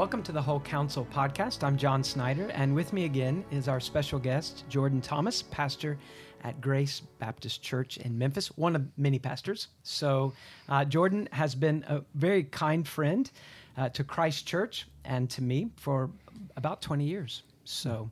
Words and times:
Welcome 0.00 0.22
to 0.22 0.32
the 0.32 0.40
Whole 0.40 0.60
Counsel 0.60 1.06
podcast. 1.12 1.62
I'm 1.62 1.76
John 1.76 2.02
Snyder, 2.02 2.50
and 2.54 2.74
with 2.74 2.94
me 2.94 3.04
again 3.04 3.44
is 3.50 3.68
our 3.68 3.80
special 3.80 4.18
guest, 4.18 4.64
Jordan 4.70 5.02
Thomas, 5.02 5.42
pastor 5.42 5.98
at 6.42 6.58
Grace 6.58 7.00
Baptist 7.18 7.62
Church 7.62 7.98
in 7.98 8.16
Memphis, 8.16 8.46
one 8.56 8.74
of 8.74 8.86
many 8.96 9.18
pastors. 9.18 9.68
So, 9.82 10.32
uh, 10.70 10.86
Jordan 10.86 11.28
has 11.32 11.54
been 11.54 11.84
a 11.86 12.00
very 12.14 12.44
kind 12.44 12.88
friend 12.88 13.30
uh, 13.76 13.90
to 13.90 14.02
Christ 14.02 14.46
Church 14.46 14.88
and 15.04 15.28
to 15.28 15.42
me 15.42 15.68
for 15.76 16.08
about 16.56 16.80
20 16.80 17.04
years. 17.04 17.42
So, 17.66 18.08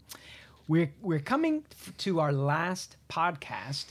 we're, 0.68 0.93
we're 1.00 1.20
coming 1.20 1.64
to 1.97 2.20
our 2.20 2.34
last 2.34 2.98
podcast 3.09 3.86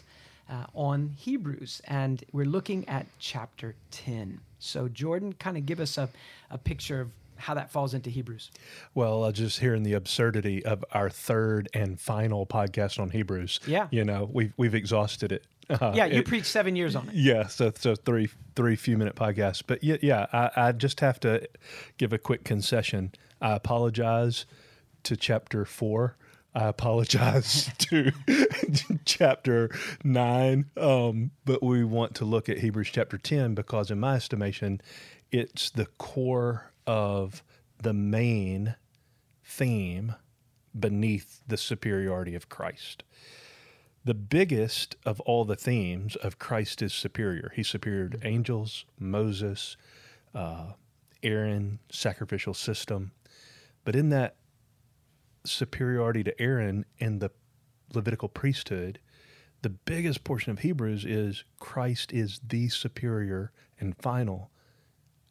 uh, 0.51 0.65
on 0.75 1.15
Hebrews, 1.17 1.81
and 1.85 2.23
we're 2.31 2.45
looking 2.45 2.87
at 2.87 3.07
chapter 3.17 3.73
10. 3.89 4.39
So, 4.59 4.87
Jordan, 4.87 5.33
kind 5.33 5.57
of 5.57 5.65
give 5.65 5.79
us 5.79 5.97
a, 5.97 6.07
a 6.51 6.59
picture 6.59 7.01
of 7.01 7.09
how 7.37 7.53
that 7.53 7.71
falls 7.71 7.93
into 7.93 8.09
Hebrews. 8.09 8.51
Well, 8.93 9.23
uh, 9.23 9.31
just 9.31 9.59
hearing 9.59 9.83
the 9.83 9.93
absurdity 9.93 10.65
of 10.65 10.83
our 10.91 11.09
third 11.09 11.69
and 11.73 11.99
final 11.99 12.45
podcast 12.45 12.99
on 12.99 13.09
Hebrews. 13.11 13.59
Yeah. 13.65 13.87
You 13.91 14.03
know, 14.03 14.29
we've, 14.31 14.53
we've 14.57 14.75
exhausted 14.75 15.31
it. 15.31 15.45
Uh, 15.69 15.91
yeah, 15.93 16.05
you 16.05 16.19
it, 16.19 16.25
preached 16.25 16.45
seven 16.45 16.77
years 16.77 16.95
on 16.95 17.09
it. 17.09 17.15
Yeah, 17.15 17.47
so 17.47 17.73
so 17.75 17.93
three 17.93 18.29
three 18.55 18.77
few 18.77 18.97
minute 18.97 19.15
podcasts. 19.15 19.61
But 19.67 19.83
yeah, 19.83 19.97
yeah, 20.01 20.25
I, 20.31 20.49
I 20.55 20.71
just 20.71 21.01
have 21.01 21.19
to 21.19 21.45
give 21.97 22.13
a 22.13 22.17
quick 22.17 22.45
concession. 22.45 23.11
I 23.41 23.51
apologize 23.51 24.45
to 25.03 25.17
chapter 25.17 25.65
four. 25.65 26.15
I 26.55 26.67
apologize 26.67 27.69
to 27.79 28.11
chapter 29.05 29.69
nine, 30.03 30.65
um, 30.77 31.31
but 31.45 31.61
we 31.61 31.83
want 31.83 32.15
to 32.15 32.25
look 32.25 32.49
at 32.49 32.59
Hebrews 32.59 32.89
chapter 32.91 33.17
ten 33.17 33.53
because, 33.53 33.91
in 33.91 33.99
my 33.99 34.15
estimation, 34.15 34.81
it's 35.31 35.69
the 35.69 35.85
core 35.97 36.71
of 36.87 37.43
the 37.81 37.93
main 37.93 38.75
theme 39.43 40.15
beneath 40.77 41.41
the 41.47 41.57
superiority 41.57 42.33
of 42.33 42.49
Christ. 42.49 43.03
The 44.03 44.13
biggest 44.13 44.95
of 45.05 45.19
all 45.21 45.43
the 45.43 45.55
themes 45.55 46.15
of 46.15 46.39
Christ 46.39 46.81
is 46.81 46.93
superior. 46.93 47.51
He's 47.55 47.67
superior 47.67 48.09
to 48.09 48.25
angels, 48.25 48.85
Moses, 48.97 49.75
uh, 50.33 50.73
Aaron, 51.21 51.79
sacrificial 51.91 52.53
system. 52.53 53.11
But 53.83 53.95
in 53.95 54.09
that 54.09 54.37
superiority 55.45 56.23
to 56.23 56.41
Aaron 56.41 56.85
and 56.99 57.19
the 57.19 57.31
Levitical 57.93 58.29
priesthood, 58.29 58.99
the 59.61 59.69
biggest 59.69 60.23
portion 60.23 60.51
of 60.51 60.59
Hebrews 60.59 61.05
is 61.05 61.43
Christ 61.59 62.13
is 62.13 62.39
the 62.47 62.69
superior 62.69 63.51
and 63.79 63.95
final 63.97 64.51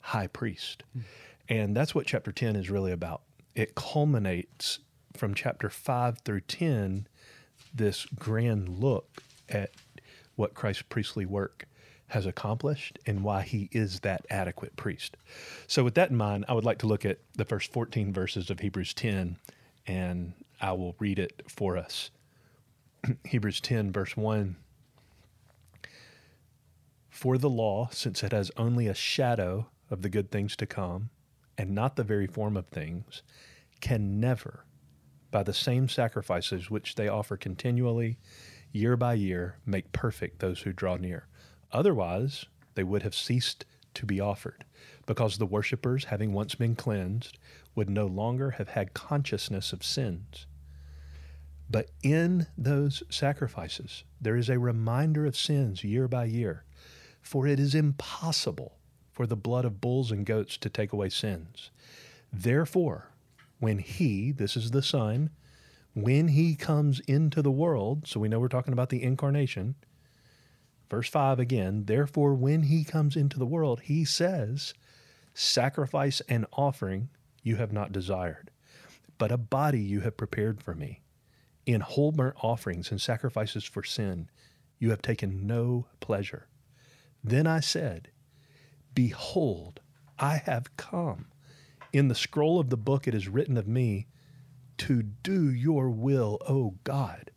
high 0.01 0.27
priest. 0.27 0.83
Mm. 0.97 1.03
And 1.49 1.77
that's 1.77 1.95
what 1.95 2.07
chapter 2.07 2.33
10 2.33 2.57
is 2.57 2.71
really 2.71 2.93
about. 2.93 3.23
It 3.55 3.75
culminates 3.75 4.81
from 5.17 5.35
chapter 5.35 5.71
5 5.71 6.19
through 6.21 6.43
10, 6.43 7.09
this 7.75 8.07
grand 8.19 8.69
look 8.69 9.23
at 9.49 9.71
what 10.35 10.55
Christ's 10.55 10.83
priestly 10.83 11.25
work 11.25 11.67
has 12.09 12.27
accomplished 12.27 12.99
and 13.07 13.25
why 13.25 13.43
he 13.43 13.69
is 13.73 14.01
that 14.01 14.25
adequate 14.31 14.77
priest. 14.77 15.17
So, 15.67 15.83
with 15.83 15.95
that 15.95 16.11
in 16.11 16.17
mind, 16.17 16.45
I 16.49 16.55
would 16.55 16.65
like 16.65 16.79
to 16.79 16.87
look 16.87 17.05
at 17.05 17.19
the 17.35 17.45
first 17.45 17.73
14 17.73 18.13
verses 18.13 18.51
of 18.51 18.61
Hebrews 18.61 18.95
10, 18.95 19.39
and 19.87 20.35
I 20.61 20.73
will 20.73 20.95
read 20.99 21.19
it 21.19 21.43
for 21.49 21.77
us. 21.77 22.11
Hebrews 23.25 23.61
10, 23.61 23.93
verse 23.93 24.17
1. 24.17 24.57
For 27.11 27.39
the 27.39 27.51
law, 27.51 27.89
since 27.91 28.23
it 28.23 28.33
has 28.33 28.51
only 28.57 28.87
a 28.87 28.95
shadow 28.95 29.69
of 29.91 30.03
the 30.03 30.09
good 30.09 30.31
things 30.31 30.55
to 30.57 30.67
come, 30.67 31.11
and 31.59 31.75
not 31.75 31.97
the 31.97 32.05
very 32.05 32.27
form 32.27 32.57
of 32.57 32.67
things, 32.67 33.23
can 33.81 34.21
never, 34.21 34.65
by 35.31 35.43
the 35.43 35.53
same 35.53 35.89
sacrifices 35.89 36.71
which 36.71 36.95
they 36.95 37.09
offer 37.09 37.37
continually, 37.37 38.19
year 38.73 38.97
by 38.97 39.15
year, 39.15 39.57
make 39.65 39.93
perfect 39.93 40.39
those 40.39 40.61
who 40.61 40.73
draw 40.73 40.97
near. 40.97 41.27
Otherwise, 41.73 42.47
they 42.75 42.85
would 42.85 43.03
have 43.03 43.15
ceased 43.15 43.65
to 43.95 44.07
be 44.07 44.21
offered, 44.21 44.65
because 45.07 45.39
the 45.39 45.47
worshippers, 45.47 46.05
having 46.05 46.33
once 46.33 46.55
been 46.55 46.77
cleansed, 46.77 47.39
would 47.75 47.89
no 47.89 48.07
longer 48.07 48.53
have 48.53 48.69
had 48.69 48.95
consciousness 48.95 49.73
of 49.73 49.83
sins. 49.83 50.47
But 51.69 51.91
in 52.03 52.47
those 52.57 53.03
sacrifices, 53.11 54.05
there 54.21 54.37
is 54.37 54.49
a 54.49 54.59
reminder 54.59 55.27
of 55.27 55.37
sins 55.37 55.83
year 55.83 56.07
by 56.07 56.27
year, 56.27 56.65
for 57.21 57.47
it 57.47 57.59
is 57.59 57.75
impossible 57.75 58.79
for 59.17 59.27
the 59.27 59.35
blood 59.35 59.65
of 59.65 59.81
bulls 59.81 60.13
and 60.13 60.27
goats 60.27 60.59
to 60.59 60.69
take 60.69 60.93
away 60.93 61.09
sins. 61.09 61.71
Therefore, 62.31 63.09
when 63.59 63.79
he, 63.79 64.31
this 64.31 64.59
is 64.59 64.73
the 64.73 64.83
Son, 64.83 65.31
when 65.95 66.29
he 66.29 66.55
comes 66.55 67.01
into 67.01 67.41
the 67.41 67.51
world, 67.51 68.07
so 68.07 68.21
we 68.21 68.29
know 68.29 68.39
we're 68.39 68.49
talking 68.49 68.75
about 68.75 68.91
the 68.91 69.03
incarnation, 69.03 69.75
verse 70.91 71.09
5 71.09 71.41
again, 71.41 71.85
therefore, 71.87 72.35
when 72.35 72.65
he 72.65 72.85
comes 72.85 73.17
into 73.17 73.39
the 73.39 73.47
world, 73.47 73.81
he 73.85 74.05
says, 74.05 74.75
Sacrifice 75.33 76.21
and 76.29 76.45
offering 76.53 77.09
you 77.43 77.57
have 77.57 77.73
not 77.73 77.93
desired, 77.93 78.51
but 79.17 79.33
a 79.33 79.39
body 79.39 79.81
you 79.81 80.01
have 80.01 80.19
prepared 80.19 80.63
for 80.63 80.75
me. 80.75 81.01
In 81.65 81.81
whole 81.81 82.13
burnt 82.13 82.37
offerings 82.43 82.91
and 82.91 83.01
sacrifices 83.01 83.65
for 83.65 83.83
sin, 83.83 84.29
you 84.79 84.91
have 84.91 85.01
taken 85.01 85.47
no 85.47 85.87
pleasure. 86.01 86.49
Then 87.25 87.47
I 87.47 87.61
said, 87.61 88.11
Behold, 88.97 89.81
I 90.19 90.39
have 90.39 90.75
come. 90.79 91.27
In 91.93 92.09
the 92.09 92.15
scroll 92.15 92.59
of 92.59 92.71
the 92.71 92.79
book 92.79 93.07
it 93.07 93.15
is 93.15 93.29
written 93.29 93.59
of 93.59 93.69
me, 93.69 94.07
to 94.79 95.03
do 95.03 95.51
your 95.51 95.91
will, 95.91 96.39
O 96.49 96.77
God. 96.83 97.31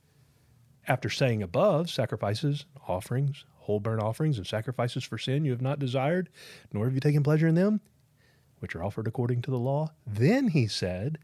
After 0.88 1.10
saying 1.10 1.44
above, 1.44 1.90
sacrifices, 1.90 2.66
offerings, 2.88 3.44
whole 3.58 3.82
burnt 3.82 4.02
offerings, 4.02 4.38
and 4.38 4.48
sacrifices 4.48 5.04
for 5.04 5.18
sin 5.18 5.44
you 5.44 5.52
have 5.52 5.62
not 5.62 5.80
desired, 5.80 6.30
nor 6.72 6.86
have 6.86 6.94
you 6.94 7.02
taken 7.02 7.24
pleasure 7.24 7.48
in 7.48 7.56
them, 7.56 7.82
which 8.60 8.74
are 8.74 8.84
offered 8.84 9.08
according 9.08 9.42
to 9.42 9.52
the 9.52 9.60
law, 9.60 9.92
then 10.08 10.48
he 10.48 10.66
said, 10.66 11.18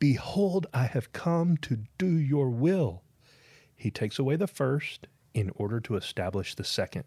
Behold, 0.00 0.66
I 0.74 0.86
have 0.86 1.12
come 1.12 1.56
to 1.58 1.78
do 1.96 2.08
your 2.08 2.50
will. 2.50 3.04
He 3.76 3.92
takes 3.92 4.18
away 4.18 4.34
the 4.34 4.48
first 4.48 5.06
in 5.32 5.52
order 5.54 5.78
to 5.78 5.94
establish 5.94 6.56
the 6.56 6.64
second. 6.64 7.04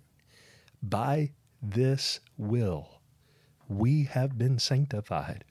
By 0.82 1.32
this 1.72 2.20
will 2.38 2.98
we 3.68 4.04
have 4.06 4.38
been 4.38 4.58
sanctified 4.58 5.44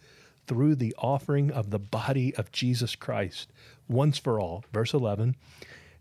through 0.46 0.74
the 0.74 0.94
offering 0.98 1.50
of 1.50 1.70
the 1.70 1.78
body 1.78 2.34
of 2.36 2.52
Jesus 2.52 2.96
Christ 2.96 3.52
once 3.88 4.16
for 4.16 4.40
all. 4.40 4.64
Verse 4.72 4.94
11 4.94 5.36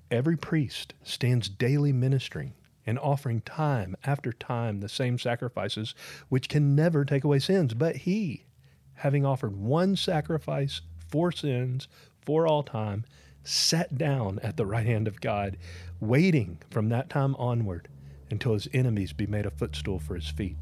Every 0.10 0.38
priest 0.38 0.94
stands 1.04 1.50
daily 1.50 1.92
ministering 1.92 2.54
and 2.86 3.00
offering 3.00 3.42
time 3.42 3.96
after 4.06 4.32
time 4.32 4.80
the 4.80 4.88
same 4.88 5.18
sacrifices 5.18 5.96
which 6.30 6.48
can 6.48 6.76
never 6.76 7.04
take 7.04 7.24
away 7.24 7.40
sins. 7.40 7.74
But 7.74 7.98
he, 7.98 8.46
having 8.94 9.26
offered 9.26 9.58
one 9.58 9.96
sacrifice 9.96 10.82
for 11.10 11.32
sins 11.32 11.88
for 12.22 12.48
all 12.48 12.64
time, 12.64 13.04
sat 13.44 13.98
down 13.98 14.40
at 14.40 14.56
the 14.56 14.66
right 14.66 14.86
hand 14.86 15.08
of 15.08 15.20
God, 15.20 15.58
waiting 16.00 16.60
from 16.70 16.90
that 16.90 17.10
time 17.10 17.36
onward 17.36 17.90
until 18.30 18.54
his 18.54 18.68
enemies 18.74 19.14
be 19.14 19.28
made 19.28 19.46
a 19.46 19.52
footstool 19.52 20.00
for 20.00 20.16
his 20.16 20.30
feet. 20.30 20.58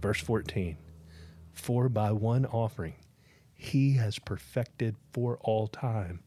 Verse 0.00 0.20
14 0.20 0.76
For 1.52 1.88
by 1.88 2.12
one 2.12 2.46
offering 2.46 2.94
he 3.54 3.94
has 3.94 4.20
perfected 4.20 4.94
for 5.12 5.38
all 5.42 5.66
time 5.66 6.20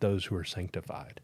those 0.00 0.24
who 0.24 0.36
are 0.36 0.44
sanctified. 0.44 1.20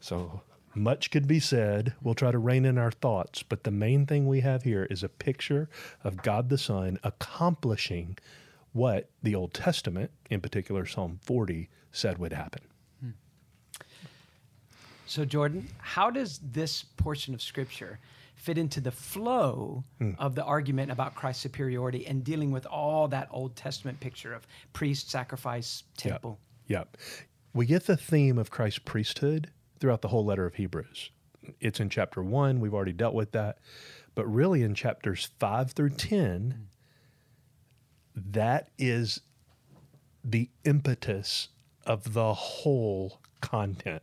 So 0.00 0.40
much 0.74 1.10
could 1.10 1.28
be 1.28 1.38
said. 1.38 1.94
We'll 2.02 2.14
try 2.14 2.32
to 2.32 2.38
rein 2.38 2.64
in 2.64 2.78
our 2.78 2.90
thoughts, 2.90 3.42
but 3.42 3.64
the 3.64 3.70
main 3.70 4.06
thing 4.06 4.26
we 4.26 4.40
have 4.40 4.64
here 4.64 4.84
is 4.90 5.02
a 5.02 5.08
picture 5.08 5.68
of 6.02 6.22
God 6.22 6.48
the 6.48 6.58
Son 6.58 6.98
accomplishing 7.04 8.18
what 8.72 9.08
the 9.22 9.34
Old 9.34 9.54
Testament, 9.54 10.10
in 10.30 10.40
particular 10.40 10.84
Psalm 10.86 11.20
40, 11.22 11.68
said 11.92 12.18
would 12.18 12.32
happen. 12.32 12.62
So, 15.14 15.24
Jordan, 15.24 15.68
how 15.78 16.10
does 16.10 16.40
this 16.42 16.82
portion 16.82 17.34
of 17.34 17.40
Scripture 17.40 18.00
fit 18.34 18.58
into 18.58 18.80
the 18.80 18.90
flow 18.90 19.84
mm. 20.00 20.16
of 20.18 20.34
the 20.34 20.42
argument 20.42 20.90
about 20.90 21.14
Christ's 21.14 21.40
superiority 21.40 22.04
and 22.04 22.24
dealing 22.24 22.50
with 22.50 22.66
all 22.66 23.06
that 23.06 23.28
Old 23.30 23.54
Testament 23.54 24.00
picture 24.00 24.34
of 24.34 24.44
priest, 24.72 25.08
sacrifice, 25.08 25.84
temple? 25.96 26.40
Yep. 26.66 26.96
yep. 26.96 26.96
We 27.52 27.64
get 27.64 27.86
the 27.86 27.96
theme 27.96 28.38
of 28.38 28.50
Christ's 28.50 28.80
priesthood 28.80 29.52
throughout 29.78 30.02
the 30.02 30.08
whole 30.08 30.24
letter 30.24 30.46
of 30.46 30.56
Hebrews. 30.56 31.10
It's 31.60 31.78
in 31.78 31.90
chapter 31.90 32.20
one, 32.20 32.58
we've 32.58 32.74
already 32.74 32.92
dealt 32.92 33.14
with 33.14 33.30
that. 33.30 33.58
But 34.16 34.26
really, 34.26 34.64
in 34.64 34.74
chapters 34.74 35.30
five 35.38 35.70
through 35.70 35.90
10, 35.90 36.66
mm. 38.18 38.22
that 38.32 38.70
is 38.78 39.20
the 40.24 40.50
impetus 40.64 41.50
of 41.86 42.14
the 42.14 42.34
whole 42.34 43.20
content 43.40 44.02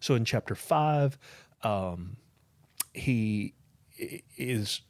so 0.00 0.14
in 0.14 0.24
chapter 0.24 0.54
five, 0.54 1.18
um, 1.62 2.16
he 2.92 3.54
is 4.36 4.82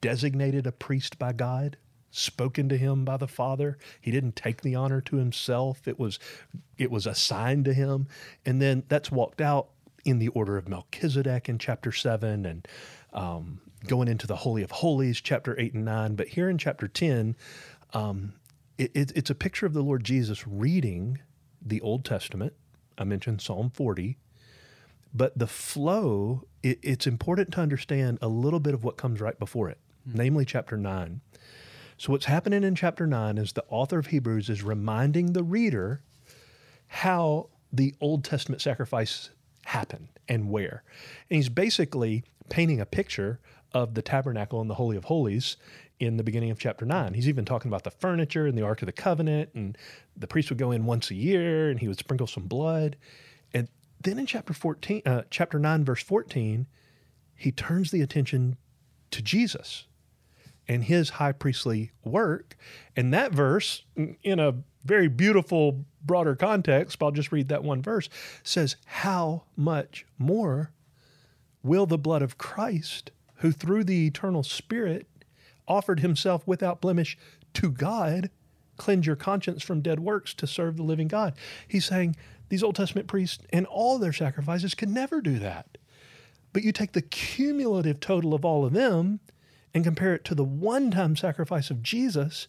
designated 0.00 0.66
a 0.66 0.72
priest 0.72 1.18
by 1.18 1.32
God 1.32 1.76
spoken 2.12 2.68
to 2.68 2.76
him 2.76 3.04
by 3.04 3.16
the 3.16 3.26
Father. 3.26 3.78
He 4.00 4.10
didn't 4.10 4.36
take 4.36 4.60
the 4.60 4.74
honor 4.74 5.00
to 5.00 5.16
himself. 5.16 5.88
It 5.88 5.98
was 5.98 6.18
it 6.78 6.90
was 6.90 7.06
assigned 7.06 7.64
to 7.64 7.74
him. 7.74 8.06
And 8.46 8.62
then 8.62 8.84
that's 8.88 9.10
walked 9.10 9.40
out 9.40 9.68
in 10.04 10.18
the 10.18 10.28
order 10.28 10.56
of 10.56 10.68
Melchizedek 10.68 11.48
in 11.48 11.58
chapter 11.58 11.90
7 11.90 12.44
and 12.44 12.68
um, 13.12 13.60
going 13.86 14.08
into 14.08 14.26
the 14.26 14.36
Holy 14.36 14.62
of 14.62 14.70
Holies, 14.70 15.20
chapter 15.20 15.58
8 15.58 15.74
and 15.74 15.84
9. 15.84 16.14
But 16.16 16.28
here 16.28 16.48
in 16.48 16.58
chapter 16.58 16.88
10, 16.88 17.36
um, 17.94 18.34
it, 18.78 18.90
it, 18.94 19.12
it's 19.14 19.30
a 19.30 19.34
picture 19.34 19.66
of 19.66 19.74
the 19.74 19.82
Lord 19.82 20.04
Jesus 20.04 20.46
reading 20.46 21.20
the 21.64 21.80
Old 21.80 22.04
Testament. 22.04 22.52
I 22.98 23.04
mentioned 23.04 23.40
Psalm 23.40 23.70
40. 23.70 24.16
But 25.14 25.38
the 25.38 25.46
flow, 25.46 26.44
it, 26.62 26.78
it's 26.82 27.06
important 27.06 27.52
to 27.52 27.60
understand 27.60 28.18
a 28.22 28.28
little 28.28 28.60
bit 28.60 28.74
of 28.74 28.82
what 28.82 28.96
comes 28.96 29.20
right 29.20 29.38
before 29.38 29.68
it, 29.68 29.78
mm-hmm. 30.08 30.18
namely 30.18 30.44
chapter 30.44 30.76
9. 30.76 31.20
So, 31.98 32.12
what's 32.12 32.24
happening 32.24 32.64
in 32.64 32.74
chapter 32.74 33.06
9 33.06 33.38
is 33.38 33.52
the 33.52 33.64
author 33.68 33.98
of 33.98 34.06
Hebrews 34.06 34.48
is 34.48 34.62
reminding 34.62 35.32
the 35.32 35.44
reader 35.44 36.02
how 36.88 37.48
the 37.72 37.94
Old 38.00 38.24
Testament 38.24 38.60
sacrifice 38.60 39.30
happened 39.66 40.08
and 40.28 40.50
where. 40.50 40.82
And 41.30 41.36
he's 41.36 41.48
basically 41.48 42.24
painting 42.48 42.80
a 42.80 42.86
picture 42.86 43.38
of 43.72 43.94
the 43.94 44.02
tabernacle 44.02 44.60
and 44.60 44.68
the 44.68 44.74
Holy 44.74 44.96
of 44.96 45.04
Holies 45.04 45.56
in 46.06 46.16
the 46.16 46.24
beginning 46.24 46.50
of 46.50 46.58
chapter 46.58 46.84
9. 46.84 47.14
He's 47.14 47.28
even 47.28 47.44
talking 47.44 47.68
about 47.68 47.84
the 47.84 47.90
furniture 47.90 48.46
and 48.46 48.56
the 48.58 48.62
Ark 48.62 48.82
of 48.82 48.86
the 48.86 48.92
Covenant, 48.92 49.50
and 49.54 49.78
the 50.16 50.26
priest 50.26 50.50
would 50.50 50.58
go 50.58 50.70
in 50.70 50.84
once 50.84 51.10
a 51.10 51.14
year 51.14 51.70
and 51.70 51.78
he 51.78 51.88
would 51.88 51.98
sprinkle 51.98 52.26
some 52.26 52.44
blood. 52.44 52.96
And 53.54 53.68
then 54.00 54.18
in 54.18 54.26
chapter 54.26 54.52
14, 54.52 55.02
uh, 55.06 55.22
chapter 55.30 55.58
9, 55.58 55.84
verse 55.84 56.02
14, 56.02 56.66
he 57.36 57.52
turns 57.52 57.90
the 57.90 58.02
attention 58.02 58.56
to 59.10 59.22
Jesus 59.22 59.86
and 60.68 60.84
his 60.84 61.10
high 61.10 61.32
priestly 61.32 61.92
work. 62.04 62.56
And 62.96 63.12
that 63.12 63.32
verse, 63.32 63.84
in 64.22 64.40
a 64.40 64.54
very 64.84 65.08
beautiful, 65.08 65.84
broader 66.04 66.34
context, 66.34 66.98
but 66.98 67.06
I'll 67.06 67.12
just 67.12 67.32
read 67.32 67.48
that 67.48 67.64
one 67.64 67.82
verse, 67.82 68.08
says, 68.42 68.76
How 68.86 69.44
much 69.56 70.06
more 70.18 70.72
will 71.62 71.86
the 71.86 71.98
blood 71.98 72.22
of 72.22 72.38
Christ, 72.38 73.10
who 73.36 73.52
through 73.52 73.84
the 73.84 74.06
eternal 74.06 74.42
Spirit 74.42 75.06
offered 75.66 76.00
himself 76.00 76.46
without 76.46 76.80
blemish 76.80 77.16
to 77.54 77.70
God, 77.70 78.30
cleanse 78.76 79.06
your 79.06 79.16
conscience 79.16 79.62
from 79.62 79.80
dead 79.80 80.00
works 80.00 80.34
to 80.34 80.46
serve 80.46 80.76
the 80.76 80.82
living 80.82 81.08
God? 81.08 81.34
He's 81.66 81.84
saying 81.84 82.16
these 82.48 82.62
Old 82.62 82.76
Testament 82.76 83.08
priests 83.08 83.44
and 83.50 83.66
all 83.66 83.98
their 83.98 84.12
sacrifices 84.12 84.74
could 84.74 84.90
never 84.90 85.20
do 85.20 85.38
that. 85.38 85.78
But 86.52 86.62
you 86.62 86.72
take 86.72 86.92
the 86.92 87.02
cumulative 87.02 88.00
total 88.00 88.34
of 88.34 88.44
all 88.44 88.64
of 88.64 88.72
them 88.72 89.20
and 89.72 89.84
compare 89.84 90.14
it 90.14 90.24
to 90.26 90.34
the 90.34 90.44
one 90.44 90.90
time 90.90 91.16
sacrifice 91.16 91.70
of 91.70 91.82
Jesus, 91.82 92.48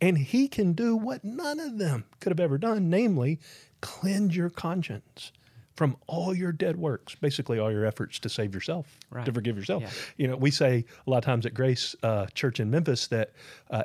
and 0.00 0.18
he 0.18 0.48
can 0.48 0.72
do 0.72 0.96
what 0.96 1.24
none 1.24 1.60
of 1.60 1.78
them 1.78 2.04
could 2.18 2.30
have 2.30 2.40
ever 2.40 2.58
done, 2.58 2.90
namely, 2.90 3.38
cleanse 3.80 4.36
your 4.36 4.50
conscience 4.50 5.30
from 5.76 5.96
all 6.06 6.34
your 6.34 6.52
dead 6.52 6.76
works, 6.76 7.14
basically 7.14 7.58
all 7.58 7.70
your 7.70 7.86
efforts 7.86 8.18
to 8.20 8.28
save 8.28 8.54
yourself, 8.54 8.98
right. 9.10 9.24
to 9.24 9.32
forgive 9.32 9.56
yourself. 9.56 9.82
Yeah. 9.82 9.90
You 10.16 10.28
know, 10.28 10.36
we 10.36 10.50
say 10.50 10.84
a 11.06 11.10
lot 11.10 11.18
of 11.18 11.24
times 11.24 11.46
at 11.46 11.54
Grace 11.54 11.94
uh, 12.02 12.26
Church 12.34 12.60
in 12.60 12.70
Memphis 12.70 13.06
that 13.08 13.32
uh, 13.70 13.82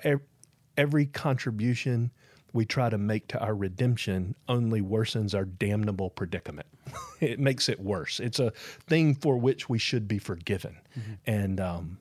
every 0.77 1.05
contribution 1.05 2.11
we 2.53 2.65
try 2.65 2.89
to 2.89 2.97
make 2.97 3.27
to 3.27 3.39
our 3.39 3.53
redemption 3.53 4.33
only 4.47 4.81
worsens 4.81 5.35
our 5.35 5.43
damnable 5.43 6.09
predicament. 6.09 6.67
it 7.19 7.37
makes 7.37 7.67
it 7.67 7.79
worse. 7.79 8.19
It's 8.19 8.39
a 8.39 8.51
thing 8.87 9.13
for 9.15 9.37
which 9.37 9.67
we 9.67 9.77
should 9.77 10.07
be 10.07 10.19
forgiven. 10.19 10.77
Mm-hmm. 10.97 11.13
And 11.25 11.59
um, 11.59 11.97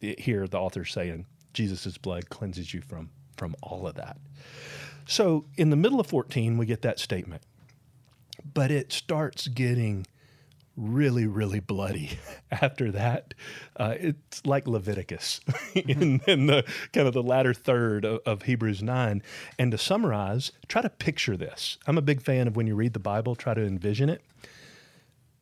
here 0.00 0.46
the 0.46 0.58
author's 0.58 0.92
saying 0.92 1.26
Jesus' 1.52 1.98
blood 1.98 2.30
cleanses 2.30 2.72
you 2.72 2.80
from 2.80 3.10
from 3.36 3.54
all 3.62 3.86
of 3.86 3.94
that. 3.94 4.16
So 5.06 5.46
in 5.56 5.70
the 5.70 5.76
middle 5.76 6.00
of 6.00 6.06
14, 6.08 6.58
we 6.58 6.66
get 6.66 6.82
that 6.82 6.98
statement. 6.98 7.42
But 8.44 8.70
it 8.70 8.92
starts 8.92 9.48
getting 9.48 10.06
really, 10.76 11.26
really 11.26 11.60
bloody 11.60 12.18
after 12.50 12.92
that. 12.92 13.34
Uh, 13.76 13.94
it's 13.98 14.46
like 14.46 14.68
Leviticus 14.68 15.40
in, 15.74 16.20
in, 16.26 16.46
the 16.46 16.64
kind 16.92 17.08
of 17.08 17.14
the 17.14 17.22
latter 17.22 17.52
third 17.52 18.04
of, 18.04 18.20
of, 18.24 18.42
Hebrews 18.42 18.82
9. 18.82 19.22
And 19.58 19.72
to 19.72 19.78
summarize, 19.78 20.52
try 20.68 20.82
to 20.82 20.90
picture 20.90 21.36
this. 21.36 21.78
I'm 21.86 21.98
a 21.98 22.02
big 22.02 22.22
fan 22.22 22.46
of 22.46 22.56
when 22.56 22.68
you 22.68 22.76
read 22.76 22.92
the 22.92 23.00
Bible, 23.00 23.34
try 23.34 23.54
to 23.54 23.62
envision 23.62 24.08
it. 24.08 24.22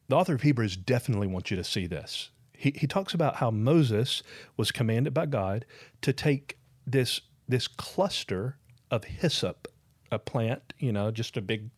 The 0.08 0.16
author 0.16 0.34
of 0.34 0.43
Hebrews 0.43 0.76
definitely 0.76 1.26
wants 1.26 1.50
you 1.50 1.56
to 1.56 1.64
see 1.64 1.87
this 1.87 2.31
he, 2.56 2.72
he 2.75 2.87
talks 2.87 3.14
about 3.14 3.37
how 3.37 3.50
Moses 3.50 4.22
was 4.56 4.72
commanded 4.72 5.12
by 5.14 5.26
God 5.26 5.64
to 6.02 6.12
take 6.12 6.58
this 6.87 7.20
this 7.48 7.69
cluster 7.69 8.56
of 8.90 9.04
hyssop, 9.04 9.69
a 10.10 10.19
plant, 10.19 10.72
you 10.78 10.93
know, 10.93 11.12
just 11.12 11.37
a 11.37 11.40
big 11.40 11.70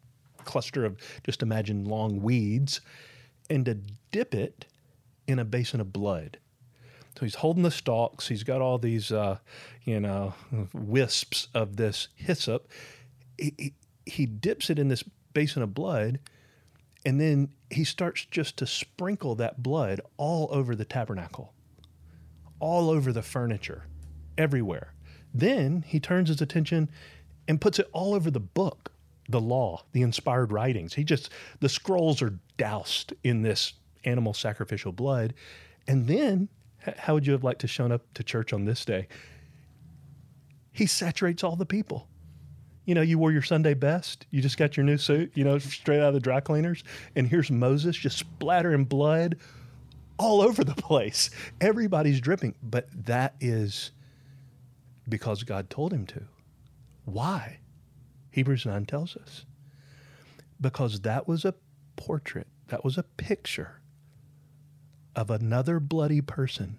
cluster 0.48 0.84
of 0.84 0.96
just 1.22 1.42
imagine 1.42 1.84
long 1.84 2.22
weeds, 2.22 2.80
and 3.48 3.64
to 3.66 3.74
dip 4.10 4.34
it 4.34 4.66
in 5.26 5.38
a 5.38 5.44
basin 5.44 5.80
of 5.80 5.92
blood. 5.92 6.38
So 7.16 7.24
he's 7.24 7.36
holding 7.36 7.64
the 7.64 7.70
stalks. 7.70 8.28
He's 8.28 8.44
got 8.44 8.60
all 8.60 8.78
these, 8.78 9.12
uh, 9.12 9.38
you 9.84 10.00
know, 10.00 10.34
wisps 10.72 11.48
of 11.52 11.76
this 11.76 12.08
hyssop. 12.14 12.68
He, 13.36 13.54
he, 13.58 13.74
he 14.06 14.26
dips 14.26 14.70
it 14.70 14.78
in 14.78 14.88
this 14.88 15.04
basin 15.34 15.62
of 15.62 15.74
blood, 15.74 16.20
and 17.04 17.20
then 17.20 17.50
he 17.70 17.84
starts 17.84 18.24
just 18.24 18.56
to 18.58 18.66
sprinkle 18.66 19.34
that 19.34 19.62
blood 19.62 20.00
all 20.16 20.48
over 20.50 20.74
the 20.74 20.84
tabernacle, 20.84 21.52
all 22.60 22.88
over 22.88 23.12
the 23.12 23.22
furniture, 23.22 23.84
everywhere. 24.36 24.94
Then 25.34 25.84
he 25.86 26.00
turns 26.00 26.28
his 26.28 26.40
attention 26.40 26.88
and 27.46 27.60
puts 27.60 27.78
it 27.78 27.88
all 27.92 28.14
over 28.14 28.30
the 28.30 28.40
book, 28.40 28.92
the 29.28 29.40
law, 29.40 29.82
the 29.92 30.02
inspired 30.02 30.52
writings. 30.52 30.94
He 30.94 31.04
just, 31.04 31.30
the 31.60 31.68
scrolls 31.68 32.22
are 32.22 32.38
doused 32.56 33.12
in 33.22 33.42
this 33.42 33.74
animal 34.04 34.34
sacrificial 34.34 34.92
blood. 34.92 35.34
And 35.86 36.06
then, 36.06 36.48
how 36.96 37.14
would 37.14 37.26
you 37.26 37.32
have 37.32 37.44
liked 37.44 37.60
to 37.60 37.68
shown 37.68 37.92
up 37.92 38.02
to 38.14 38.22
church 38.22 38.52
on 38.52 38.64
this 38.64 38.84
day? 38.84 39.08
He 40.72 40.86
saturates 40.86 41.42
all 41.42 41.56
the 41.56 41.66
people 41.66 42.08
you 42.88 42.94
know, 42.94 43.02
you 43.02 43.18
wore 43.18 43.30
your 43.30 43.42
Sunday 43.42 43.74
best. 43.74 44.24
You 44.30 44.40
just 44.40 44.56
got 44.56 44.78
your 44.78 44.86
new 44.86 44.96
suit, 44.96 45.32
you 45.34 45.44
know, 45.44 45.58
straight 45.58 46.00
out 46.00 46.08
of 46.08 46.14
the 46.14 46.20
dry 46.20 46.40
cleaners. 46.40 46.82
And 47.14 47.28
here's 47.28 47.50
Moses 47.50 47.94
just 47.94 48.16
splattering 48.16 48.86
blood 48.86 49.36
all 50.16 50.40
over 50.40 50.64
the 50.64 50.74
place. 50.82 51.28
Everybody's 51.60 52.18
dripping. 52.18 52.54
But 52.62 52.88
that 53.04 53.34
is 53.42 53.90
because 55.06 55.42
God 55.42 55.68
told 55.68 55.92
him 55.92 56.06
to. 56.06 56.22
Why? 57.04 57.58
Hebrews 58.30 58.66
9 58.66 58.86
tells 58.86 59.16
us. 59.16 59.44
Because 60.60 61.00
that 61.00 61.28
was 61.28 61.44
a 61.44 61.54
portrait, 61.96 62.48
that 62.68 62.84
was 62.84 62.98
a 62.98 63.02
picture 63.02 63.80
of 65.14 65.30
another 65.30 65.80
bloody 65.80 66.20
person 66.20 66.78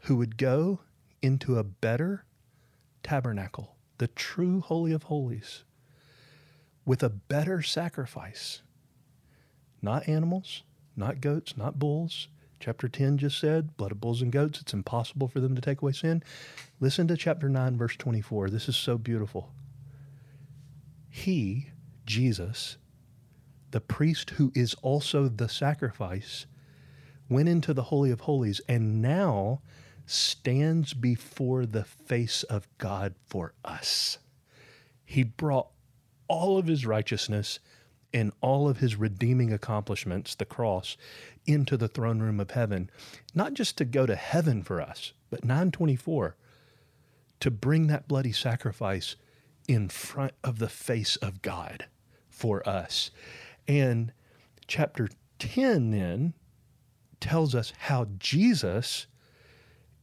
who 0.00 0.16
would 0.16 0.36
go 0.36 0.80
into 1.22 1.58
a 1.58 1.64
better 1.64 2.24
tabernacle 3.02 3.76
the 3.98 4.08
true 4.08 4.60
Holy 4.60 4.92
of 4.92 5.04
Holies, 5.04 5.64
with 6.84 7.02
a 7.02 7.08
better 7.08 7.62
sacrifice. 7.62 8.62
Not 9.82 10.08
animals, 10.08 10.62
not 10.96 11.20
goats, 11.20 11.56
not 11.56 11.78
bulls. 11.78 12.28
Chapter 12.58 12.88
10 12.88 13.18
just 13.18 13.38
said, 13.38 13.76
blood 13.76 13.92
of 13.92 14.00
bulls 14.00 14.22
and 14.22 14.32
goats, 14.32 14.60
it's 14.60 14.72
impossible 14.72 15.28
for 15.28 15.40
them 15.40 15.54
to 15.54 15.60
take 15.60 15.82
away 15.82 15.92
sin. 15.92 16.22
Listen 16.80 17.06
to 17.08 17.16
chapter 17.16 17.48
9, 17.48 17.76
verse 17.76 17.96
24. 17.96 18.50
This 18.50 18.68
is 18.68 18.76
so 18.76 18.96
beautiful. 18.96 19.52
He, 21.16 21.70
Jesus, 22.04 22.76
the 23.70 23.80
priest 23.80 24.30
who 24.30 24.52
is 24.54 24.74
also 24.82 25.28
the 25.28 25.48
sacrifice, 25.48 26.44
went 27.30 27.48
into 27.48 27.72
the 27.72 27.84
Holy 27.84 28.10
of 28.10 28.20
Holies 28.20 28.60
and 28.68 29.00
now 29.00 29.62
stands 30.04 30.92
before 30.92 31.64
the 31.64 31.84
face 31.84 32.42
of 32.42 32.68
God 32.76 33.14
for 33.26 33.54
us. 33.64 34.18
He 35.06 35.22
brought 35.22 35.68
all 36.28 36.58
of 36.58 36.66
his 36.66 36.84
righteousness 36.84 37.60
and 38.12 38.30
all 38.42 38.68
of 38.68 38.78
his 38.78 38.94
redeeming 38.94 39.54
accomplishments, 39.54 40.34
the 40.34 40.44
cross, 40.44 40.98
into 41.46 41.78
the 41.78 41.88
throne 41.88 42.20
room 42.20 42.38
of 42.38 42.50
heaven, 42.50 42.90
not 43.34 43.54
just 43.54 43.78
to 43.78 43.86
go 43.86 44.04
to 44.04 44.16
heaven 44.16 44.62
for 44.62 44.82
us, 44.82 45.14
but 45.30 45.44
924, 45.44 46.36
to 47.40 47.50
bring 47.50 47.86
that 47.86 48.06
bloody 48.06 48.32
sacrifice 48.32 49.16
in 49.68 49.88
front 49.88 50.32
of 50.44 50.58
the 50.58 50.68
face 50.68 51.16
of 51.16 51.42
God 51.42 51.86
for 52.28 52.66
us. 52.68 53.10
And 53.66 54.12
chapter 54.66 55.08
10 55.38 55.90
then 55.90 56.34
tells 57.20 57.54
us 57.54 57.72
how 57.78 58.06
Jesus 58.18 59.06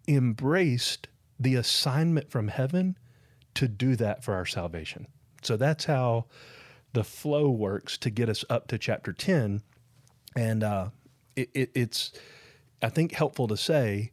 embraced 0.08 1.08
the 1.40 1.56
assignment 1.56 2.30
from 2.30 2.50
heaven 2.50 2.98
to 3.56 3.68
do 3.68 3.96
that 3.96 4.24
for 4.24 4.34
our 4.34 4.46
salvation. 4.46 5.08
So 5.42 5.58
that's 5.58 5.86
how 5.86 6.26
the 6.94 7.04
flow 7.04 7.50
works 7.50 7.98
to 8.00 8.10
get 8.10 8.30
us 8.30 8.44
up 8.50 8.68
to 8.68 8.78
chapter 8.78 9.14
10. 9.14 9.62
And 10.36 10.64
uh, 10.64 10.90
it, 11.36 11.50
it, 11.54 11.72
it's, 11.76 12.12
I 12.82 12.90
think, 12.90 13.14
helpful 13.14 13.48
to 13.48 13.58
say, 13.58 14.12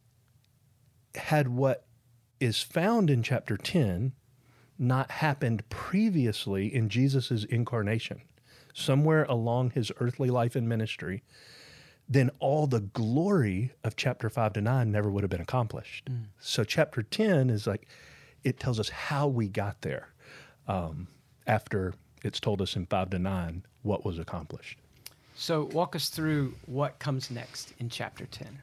had 1.15 1.47
what 1.47 1.85
is 2.39 2.61
found 2.61 3.09
in 3.09 3.23
chapter 3.23 3.57
10 3.57 4.13
not 4.81 5.11
happened 5.11 5.67
previously 5.69 6.73
in 6.73 6.89
Jesus' 6.89 7.43
incarnation, 7.45 8.21
somewhere 8.73 9.25
along 9.25 9.71
his 9.71 9.91
earthly 9.99 10.29
life 10.29 10.55
and 10.55 10.67
ministry, 10.67 11.23
then 12.09 12.31
all 12.39 12.67
the 12.67 12.79
glory 12.81 13.71
of 13.83 13.95
chapter 13.95 14.29
5 14.29 14.53
to 14.53 14.61
9 14.61 14.91
never 14.91 15.09
would 15.09 15.23
have 15.23 15.29
been 15.29 15.39
accomplished. 15.39 16.05
Mm. 16.05 16.23
So, 16.39 16.63
chapter 16.63 17.03
10 17.03 17.49
is 17.49 17.67
like, 17.67 17.87
it 18.43 18.59
tells 18.59 18.79
us 18.79 18.89
how 18.89 19.27
we 19.27 19.47
got 19.47 19.81
there 19.81 20.09
um, 20.67 21.07
after 21.45 21.93
it's 22.23 22.39
told 22.39 22.61
us 22.61 22.75
in 22.75 22.87
5 22.87 23.11
to 23.11 23.19
9 23.19 23.63
what 23.83 24.03
was 24.03 24.19
accomplished. 24.19 24.79
So, 25.35 25.65
walk 25.71 25.95
us 25.95 26.09
through 26.09 26.55
what 26.65 26.99
comes 26.99 27.31
next 27.31 27.73
in 27.79 27.87
chapter 27.87 28.25
10. 28.25 28.59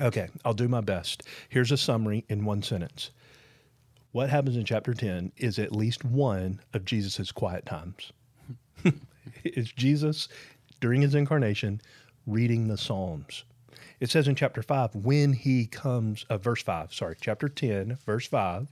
Okay, 0.00 0.28
I'll 0.44 0.54
do 0.54 0.68
my 0.68 0.80
best. 0.80 1.22
Here's 1.48 1.72
a 1.72 1.76
summary 1.76 2.24
in 2.28 2.44
one 2.44 2.62
sentence. 2.62 3.10
What 4.12 4.28
happens 4.28 4.56
in 4.58 4.66
chapter 4.66 4.92
10 4.92 5.32
is 5.38 5.58
at 5.58 5.74
least 5.74 6.04
one 6.04 6.60
of 6.74 6.84
Jesus' 6.84 7.32
quiet 7.32 7.64
times. 7.64 8.12
it's 9.42 9.72
Jesus 9.72 10.28
during 10.80 11.00
his 11.00 11.14
incarnation 11.14 11.80
reading 12.26 12.68
the 12.68 12.76
Psalms. 12.76 13.44
It 14.00 14.10
says 14.10 14.28
in 14.28 14.34
chapter 14.34 14.62
5, 14.62 14.96
when 14.96 15.32
he 15.32 15.64
comes, 15.64 16.26
uh, 16.28 16.36
verse 16.36 16.62
5, 16.62 16.92
sorry, 16.92 17.16
chapter 17.18 17.48
10, 17.48 17.96
verse 18.04 18.26
5, 18.26 18.68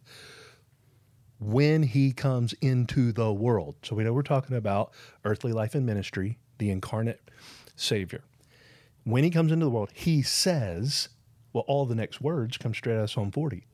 when 1.39 1.85
he 1.85 2.13
comes 2.13 2.53
into 2.61 3.11
the 3.11 3.33
world. 3.33 3.77
So 3.83 3.97
we 3.97 4.05
know 4.05 4.13
we're 4.13 4.23
talking 4.23 4.57
about 4.57 4.93
earthly 5.25 5.55
life 5.55 5.75
and 5.75 5.87
ministry, 5.87 6.37
the 6.59 6.69
incarnate 6.69 7.23
Savior. 7.77 8.25
When 9.05 9.25
he 9.25 9.31
comes 9.31 9.53
into 9.53 9.65
the 9.65 9.71
world, 9.71 9.91
he 9.95 10.21
says, 10.21 11.09
well, 11.55 11.65
all 11.67 11.87
the 11.87 11.95
next 11.95 12.21
words 12.21 12.59
come 12.59 12.75
straight 12.75 12.97
out 12.97 13.05
of 13.05 13.11
Psalm 13.11 13.31
40. 13.31 13.65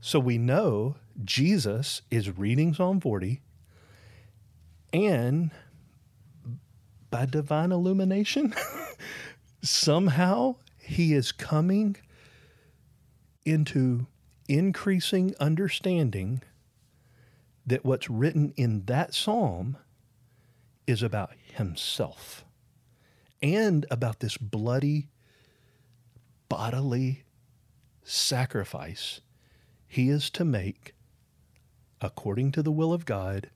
So 0.00 0.20
we 0.20 0.38
know 0.38 0.96
Jesus 1.24 2.02
is 2.10 2.38
reading 2.38 2.72
Psalm 2.72 3.00
40 3.00 3.40
and 4.92 5.50
by 7.10 7.26
divine 7.26 7.72
illumination, 7.72 8.54
somehow 9.62 10.56
he 10.78 11.14
is 11.14 11.32
coming 11.32 11.96
into 13.44 14.06
increasing 14.48 15.34
understanding 15.40 16.42
that 17.66 17.84
what's 17.84 18.08
written 18.08 18.52
in 18.56 18.84
that 18.86 19.14
psalm 19.14 19.76
is 20.86 21.02
about 21.02 21.32
himself 21.54 22.44
and 23.42 23.84
about 23.90 24.20
this 24.20 24.36
bloody 24.36 25.08
bodily 26.48 27.24
sacrifice 28.02 29.20
he 29.88 30.10
is 30.10 30.30
to 30.30 30.44
make 30.44 30.94
according 32.00 32.52
to 32.52 32.62
the 32.62 32.70
will 32.70 32.92
of 32.92 33.06
God 33.06 33.50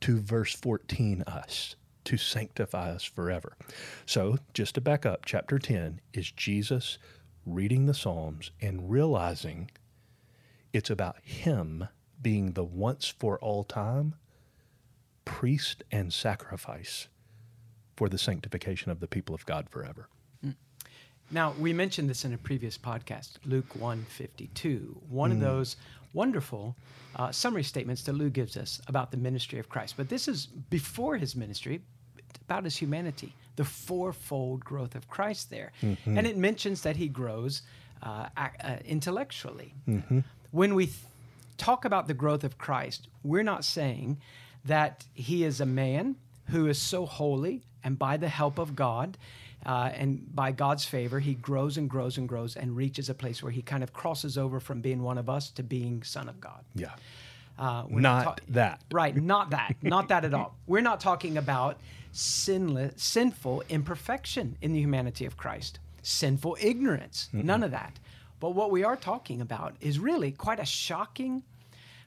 to 0.00 0.18
verse 0.18 0.54
14 0.54 1.22
us 1.26 1.76
to 2.04 2.16
sanctify 2.16 2.90
us 2.90 3.04
forever. 3.04 3.56
So, 4.06 4.38
just 4.54 4.74
to 4.74 4.80
back 4.80 5.04
up, 5.04 5.24
chapter 5.26 5.58
10 5.58 6.00
is 6.14 6.32
Jesus 6.32 6.98
reading 7.44 7.86
the 7.86 7.94
Psalms 7.94 8.50
and 8.60 8.90
realizing 8.90 9.70
it's 10.72 10.90
about 10.90 11.16
him 11.22 11.88
being 12.20 12.52
the 12.52 12.64
once 12.64 13.08
for 13.08 13.38
all 13.38 13.64
time 13.64 14.14
priest 15.24 15.84
and 15.92 16.12
sacrifice 16.12 17.08
for 17.96 18.08
the 18.08 18.18
sanctification 18.18 18.90
of 18.90 19.00
the 19.00 19.06
people 19.06 19.34
of 19.34 19.46
God 19.46 19.68
forever. 19.68 20.08
Now, 21.30 21.54
we 21.58 21.72
mentioned 21.72 22.10
this 22.10 22.24
in 22.24 22.32
a 22.32 22.38
previous 22.38 22.76
podcast, 22.76 23.34
Luke 23.44 23.74
152, 23.74 25.00
one 25.08 25.30
mm. 25.30 25.34
of 25.34 25.40
those 25.40 25.76
wonderful 26.12 26.74
uh, 27.16 27.30
summary 27.30 27.62
statements 27.62 28.02
that 28.02 28.14
Luke 28.14 28.32
gives 28.32 28.56
us 28.56 28.80
about 28.88 29.10
the 29.10 29.16
ministry 29.16 29.58
of 29.58 29.68
Christ. 29.68 29.94
But 29.96 30.08
this 30.08 30.26
is 30.26 30.46
before 30.46 31.16
his 31.16 31.36
ministry, 31.36 31.82
about 32.46 32.64
his 32.64 32.76
humanity, 32.76 33.34
the 33.56 33.64
fourfold 33.64 34.64
growth 34.64 34.94
of 34.94 35.08
Christ 35.08 35.50
there. 35.50 35.72
Mm-hmm. 35.82 36.18
And 36.18 36.26
it 36.26 36.36
mentions 36.36 36.82
that 36.82 36.96
he 36.96 37.08
grows 37.08 37.62
uh, 38.02 38.26
uh, 38.36 38.76
intellectually. 38.84 39.74
Mm-hmm. 39.88 40.20
When 40.50 40.74
we 40.74 40.86
th- 40.86 40.98
talk 41.58 41.84
about 41.84 42.08
the 42.08 42.14
growth 42.14 42.42
of 42.42 42.58
Christ, 42.58 43.06
we're 43.22 43.44
not 43.44 43.64
saying 43.64 44.18
that 44.64 45.04
he 45.14 45.44
is 45.44 45.60
a 45.60 45.66
man 45.66 46.16
who 46.46 46.66
is 46.66 46.78
so 46.78 47.06
holy 47.06 47.62
and 47.84 47.98
by 47.98 48.16
the 48.16 48.28
help 48.28 48.58
of 48.58 48.74
God 48.74 49.16
uh, 49.66 49.90
and 49.94 50.34
by 50.34 50.52
God's 50.52 50.84
favor, 50.84 51.20
he 51.20 51.34
grows 51.34 51.76
and 51.76 51.88
grows 51.88 52.16
and 52.16 52.28
grows 52.28 52.56
and 52.56 52.76
reaches 52.76 53.10
a 53.10 53.14
place 53.14 53.42
where 53.42 53.52
he 53.52 53.62
kind 53.62 53.82
of 53.82 53.92
crosses 53.92 54.38
over 54.38 54.60
from 54.60 54.80
being 54.80 55.02
one 55.02 55.18
of 55.18 55.28
us 55.28 55.50
to 55.50 55.62
being 55.62 56.02
Son 56.02 56.28
of 56.28 56.40
God. 56.40 56.64
Yeah. 56.74 56.92
Uh, 57.58 57.84
not 57.90 58.24
ta- 58.24 58.36
that. 58.48 58.80
Right. 58.90 59.14
Not 59.14 59.50
that. 59.50 59.76
not 59.82 60.08
that 60.08 60.24
at 60.24 60.32
all. 60.32 60.56
We're 60.66 60.80
not 60.80 61.00
talking 61.00 61.36
about 61.36 61.78
sinless, 62.10 63.02
sinful 63.02 63.64
imperfection 63.68 64.56
in 64.62 64.72
the 64.72 64.80
humanity 64.80 65.26
of 65.26 65.36
Christ, 65.36 65.78
sinful 66.02 66.56
ignorance. 66.60 67.28
Mm-mm. 67.34 67.44
None 67.44 67.62
of 67.62 67.70
that. 67.72 67.98
But 68.40 68.54
what 68.54 68.70
we 68.70 68.82
are 68.82 68.96
talking 68.96 69.42
about 69.42 69.74
is 69.82 69.98
really 69.98 70.32
quite 70.32 70.58
a 70.58 70.64
shocking 70.64 71.42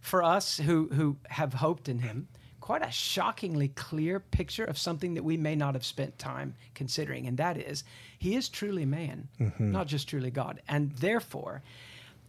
for 0.02 0.24
us 0.24 0.58
who, 0.58 0.90
who 0.92 1.18
have 1.30 1.54
hoped 1.54 1.88
in 1.88 2.00
him 2.00 2.28
quite 2.64 2.82
a 2.82 2.90
shockingly 2.92 3.68
clear 3.68 4.22
picture 4.22 4.64
of 4.64 4.78
something 4.78 5.16
that 5.16 5.24
we 5.24 5.36
may 5.36 5.54
not 5.54 5.74
have 5.74 5.84
spent 5.84 6.18
time 6.18 6.56
considering, 6.74 7.28
and 7.28 7.36
that 7.36 7.58
is 7.58 7.84
he 8.18 8.38
is 8.38 8.48
truly 8.48 8.86
man, 8.86 9.28
mm-hmm. 9.38 9.70
not 9.70 9.86
just 9.86 10.08
truly 10.08 10.32
God. 10.32 10.62
And 10.66 10.94
therefore, 10.94 11.62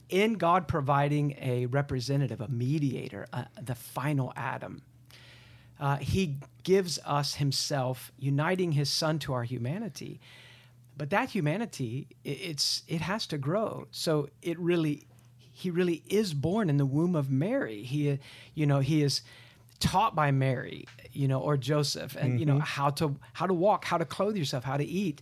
in 0.09 0.33
God 0.33 0.67
providing 0.67 1.37
a 1.41 1.67
representative, 1.67 2.41
a 2.41 2.49
mediator, 2.49 3.29
uh, 3.33 3.45
the 3.63 3.77
final 3.77 4.33
Adam, 4.35 4.83
uh, 5.79 5.99
he 5.99 6.39
gives 6.65 6.99
us 7.07 7.37
himself, 7.37 8.11
uniting 8.19 8.73
his 8.73 8.91
son 8.91 9.21
to 9.21 9.35
our 9.35 9.45
humanity. 9.45 10.21
But 10.97 11.11
that 11.11 11.31
humanity, 11.31 12.09
it's 12.25 12.83
it 12.89 13.03
has 13.03 13.29
to 13.29 13.39
grow. 13.39 13.87
So 13.93 14.31
it 14.43 14.59
really, 14.59 15.07
he 15.53 15.71
really 15.71 16.03
is 16.09 16.35
born 16.35 16.69
in 16.69 16.77
the 16.77 16.87
womb 16.87 17.15
of 17.15 17.31
Mary. 17.31 17.85
He, 17.85 18.19
you 18.53 18.67
know, 18.67 18.81
he 18.81 19.01
is 19.01 19.23
taught 19.85 20.17
by 20.17 20.31
Mary, 20.31 20.87
you 21.13 21.29
know, 21.29 21.41
or 21.41 21.59
Joseph, 21.59 22.17
and 22.17 22.31
mm-hmm. 22.31 22.39
you 22.39 22.47
know 22.47 22.55
mm-hmm. 22.55 22.63
how 22.63 22.89
to 22.91 23.17
how 23.35 23.47
to 23.47 23.53
walk, 23.53 23.85
how 23.85 23.99
to 23.99 24.07
clothe 24.07 24.37
yourself, 24.37 24.65
how 24.65 24.79
to 24.79 24.85
eat. 24.85 25.21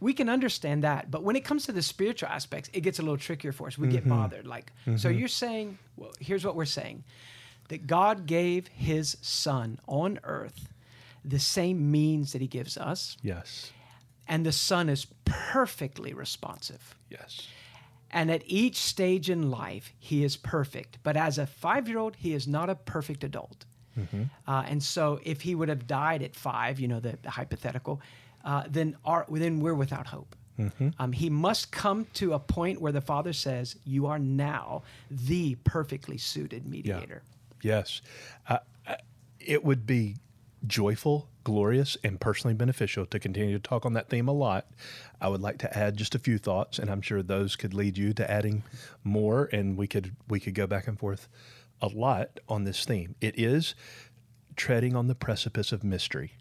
We 0.00 0.14
can 0.14 0.28
understand 0.28 0.82
that, 0.82 1.10
but 1.10 1.22
when 1.22 1.36
it 1.36 1.44
comes 1.44 1.66
to 1.66 1.72
the 1.72 1.82
spiritual 1.82 2.28
aspects, 2.28 2.70
it 2.72 2.80
gets 2.80 2.98
a 2.98 3.02
little 3.02 3.18
trickier 3.18 3.52
for 3.52 3.66
us. 3.66 3.78
We 3.78 3.86
mm-hmm. 3.86 3.96
get 3.96 4.08
bothered. 4.08 4.46
Like, 4.46 4.72
mm-hmm. 4.86 4.96
so 4.96 5.08
you're 5.08 5.28
saying, 5.28 5.78
well, 5.96 6.12
here's 6.18 6.44
what 6.44 6.56
we're 6.56 6.64
saying: 6.64 7.04
that 7.68 7.86
God 7.86 8.26
gave 8.26 8.68
His 8.68 9.18
Son 9.20 9.78
on 9.86 10.20
earth 10.24 10.68
the 11.22 11.38
same 11.38 11.90
means 11.90 12.32
that 12.32 12.40
He 12.40 12.48
gives 12.48 12.78
us. 12.78 13.18
Yes. 13.22 13.72
And 14.26 14.46
the 14.46 14.52
Son 14.52 14.88
is 14.88 15.06
perfectly 15.26 16.14
responsive. 16.14 16.94
Yes. 17.10 17.46
And 18.14 18.30
at 18.30 18.42
each 18.46 18.76
stage 18.76 19.28
in 19.28 19.50
life, 19.50 19.92
he 19.98 20.22
is 20.22 20.36
perfect. 20.36 20.98
But 21.02 21.16
as 21.16 21.36
a 21.36 21.46
five 21.46 21.88
year 21.88 21.98
old, 21.98 22.14
he 22.16 22.32
is 22.32 22.46
not 22.46 22.70
a 22.70 22.76
perfect 22.76 23.24
adult. 23.24 23.66
Mm-hmm. 23.98 24.22
Uh, 24.46 24.64
and 24.68 24.80
so 24.80 25.20
if 25.24 25.40
he 25.40 25.56
would 25.56 25.68
have 25.68 25.88
died 25.88 26.22
at 26.22 26.36
five, 26.36 26.78
you 26.78 26.86
know, 26.86 27.00
the, 27.00 27.18
the 27.22 27.30
hypothetical, 27.30 28.00
uh, 28.44 28.62
then, 28.68 28.96
our, 29.04 29.26
then 29.28 29.58
we're 29.58 29.74
without 29.74 30.06
hope. 30.06 30.36
Mm-hmm. 30.58 30.90
Um, 31.00 31.10
he 31.10 31.28
must 31.28 31.72
come 31.72 32.06
to 32.14 32.34
a 32.34 32.38
point 32.38 32.80
where 32.80 32.92
the 32.92 33.00
Father 33.00 33.32
says, 33.32 33.74
You 33.84 34.06
are 34.06 34.20
now 34.20 34.84
the 35.10 35.56
perfectly 35.64 36.16
suited 36.16 36.66
mediator. 36.66 37.22
Yeah. 37.62 37.78
Yes. 37.78 38.00
Uh, 38.48 38.58
uh 38.86 38.94
it 39.40 39.64
would 39.64 39.86
be 39.86 40.16
joyful, 40.66 41.28
glorious, 41.44 41.96
and 42.02 42.20
personally 42.20 42.54
beneficial 42.54 43.06
to 43.06 43.18
continue 43.18 43.58
to 43.58 43.68
talk 43.68 43.84
on 43.84 43.92
that 43.94 44.08
theme 44.08 44.28
a 44.28 44.32
lot. 44.32 44.68
I 45.20 45.28
would 45.28 45.40
like 45.40 45.58
to 45.58 45.78
add 45.78 45.96
just 45.96 46.14
a 46.14 46.18
few 46.18 46.38
thoughts, 46.38 46.78
and 46.78 46.90
I'm 46.90 47.02
sure 47.02 47.22
those 47.22 47.56
could 47.56 47.74
lead 47.74 47.98
you 47.98 48.12
to 48.14 48.30
adding 48.30 48.64
more, 49.02 49.48
and 49.52 49.76
we 49.76 49.86
could 49.86 50.16
we 50.28 50.40
could 50.40 50.54
go 50.54 50.66
back 50.66 50.86
and 50.86 50.98
forth 50.98 51.28
a 51.80 51.88
lot 51.88 52.40
on 52.48 52.64
this 52.64 52.84
theme. 52.84 53.14
It 53.20 53.38
is 53.38 53.74
treading 54.56 54.96
on 54.96 55.06
the 55.06 55.14
precipice 55.14 55.72
of 55.72 55.84
mystery. 55.84 56.32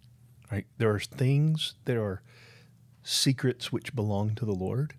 Right? 0.51 0.67
There 0.77 0.91
are 0.91 0.99
things, 0.99 1.73
there 1.85 2.03
are 2.03 2.21
secrets 3.01 3.71
which 3.71 3.95
belong 3.95 4.35
to 4.35 4.45
the 4.45 4.53
Lord, 4.53 4.93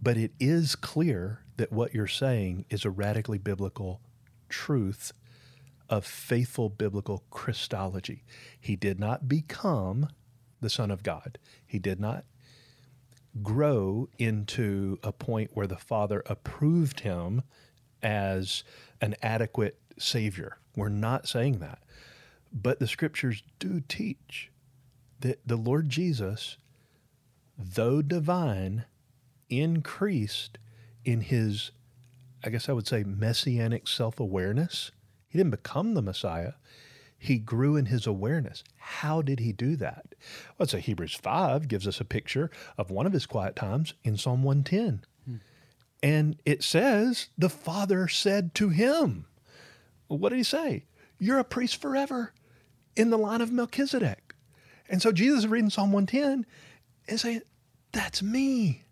but 0.00 0.16
it 0.16 0.32
is 0.40 0.74
clear 0.74 1.40
that 1.56 1.70
what 1.70 1.94
you're 1.94 2.06
saying 2.06 2.64
is 2.70 2.84
a 2.84 2.90
radically 2.90 3.38
biblical 3.38 4.00
truth 4.48 5.12
of 5.88 6.04
faithful 6.04 6.68
biblical 6.68 7.24
Christology. 7.30 8.24
He 8.60 8.76
did 8.76 8.98
not 8.98 9.28
become 9.28 10.08
the 10.60 10.70
Son 10.70 10.90
of 10.90 11.02
God. 11.02 11.38
He 11.66 11.78
did 11.78 12.00
not 12.00 12.24
grow 13.42 14.08
into 14.18 14.98
a 15.02 15.12
point 15.12 15.50
where 15.54 15.66
the 15.66 15.76
Father 15.76 16.22
approved 16.26 17.00
him 17.00 17.42
as 18.02 18.64
an 19.00 19.14
adequate 19.22 19.78
Savior. 19.98 20.58
We're 20.76 20.88
not 20.88 21.28
saying 21.28 21.58
that. 21.58 21.80
But 22.52 22.78
the 22.78 22.86
scriptures 22.86 23.42
do 23.58 23.80
teach 23.80 24.50
that 25.20 25.40
the 25.46 25.56
Lord 25.56 25.88
Jesus, 25.88 26.56
though 27.58 28.02
divine, 28.02 28.84
increased 29.50 30.58
in 31.04 31.22
his 31.22 31.72
I 32.44 32.50
guess 32.50 32.68
I 32.68 32.72
would 32.72 32.86
say, 32.86 33.04
messianic 33.04 33.88
self 33.88 34.20
awareness. 34.20 34.92
He 35.34 35.38
didn't 35.38 35.50
become 35.50 35.94
the 35.94 36.02
Messiah. 36.02 36.52
He 37.18 37.38
grew 37.38 37.74
in 37.74 37.86
his 37.86 38.06
awareness. 38.06 38.62
How 38.76 39.20
did 39.20 39.40
he 39.40 39.50
do 39.50 39.74
that? 39.74 40.14
Well, 40.56 40.68
so 40.68 40.78
Hebrews 40.78 41.16
5 41.16 41.66
gives 41.66 41.88
us 41.88 42.00
a 42.00 42.04
picture 42.04 42.52
of 42.78 42.92
one 42.92 43.04
of 43.04 43.12
his 43.12 43.26
quiet 43.26 43.56
times 43.56 43.94
in 44.04 44.16
Psalm 44.16 44.44
110. 44.44 45.04
Hmm. 45.24 45.36
And 46.04 46.36
it 46.46 46.62
says, 46.62 47.30
The 47.36 47.48
Father 47.48 48.06
said 48.06 48.54
to 48.54 48.68
him, 48.68 49.26
What 50.06 50.28
did 50.28 50.36
he 50.36 50.44
say? 50.44 50.84
You're 51.18 51.40
a 51.40 51.44
priest 51.44 51.82
forever 51.82 52.32
in 52.94 53.10
the 53.10 53.18
line 53.18 53.40
of 53.40 53.50
Melchizedek. 53.50 54.36
And 54.88 55.02
so 55.02 55.10
Jesus 55.10 55.40
is 55.40 55.48
reading 55.48 55.70
Psalm 55.70 55.90
110 55.90 56.46
and 57.08 57.18
saying, 57.18 57.42
That's 57.90 58.22
me. 58.22 58.84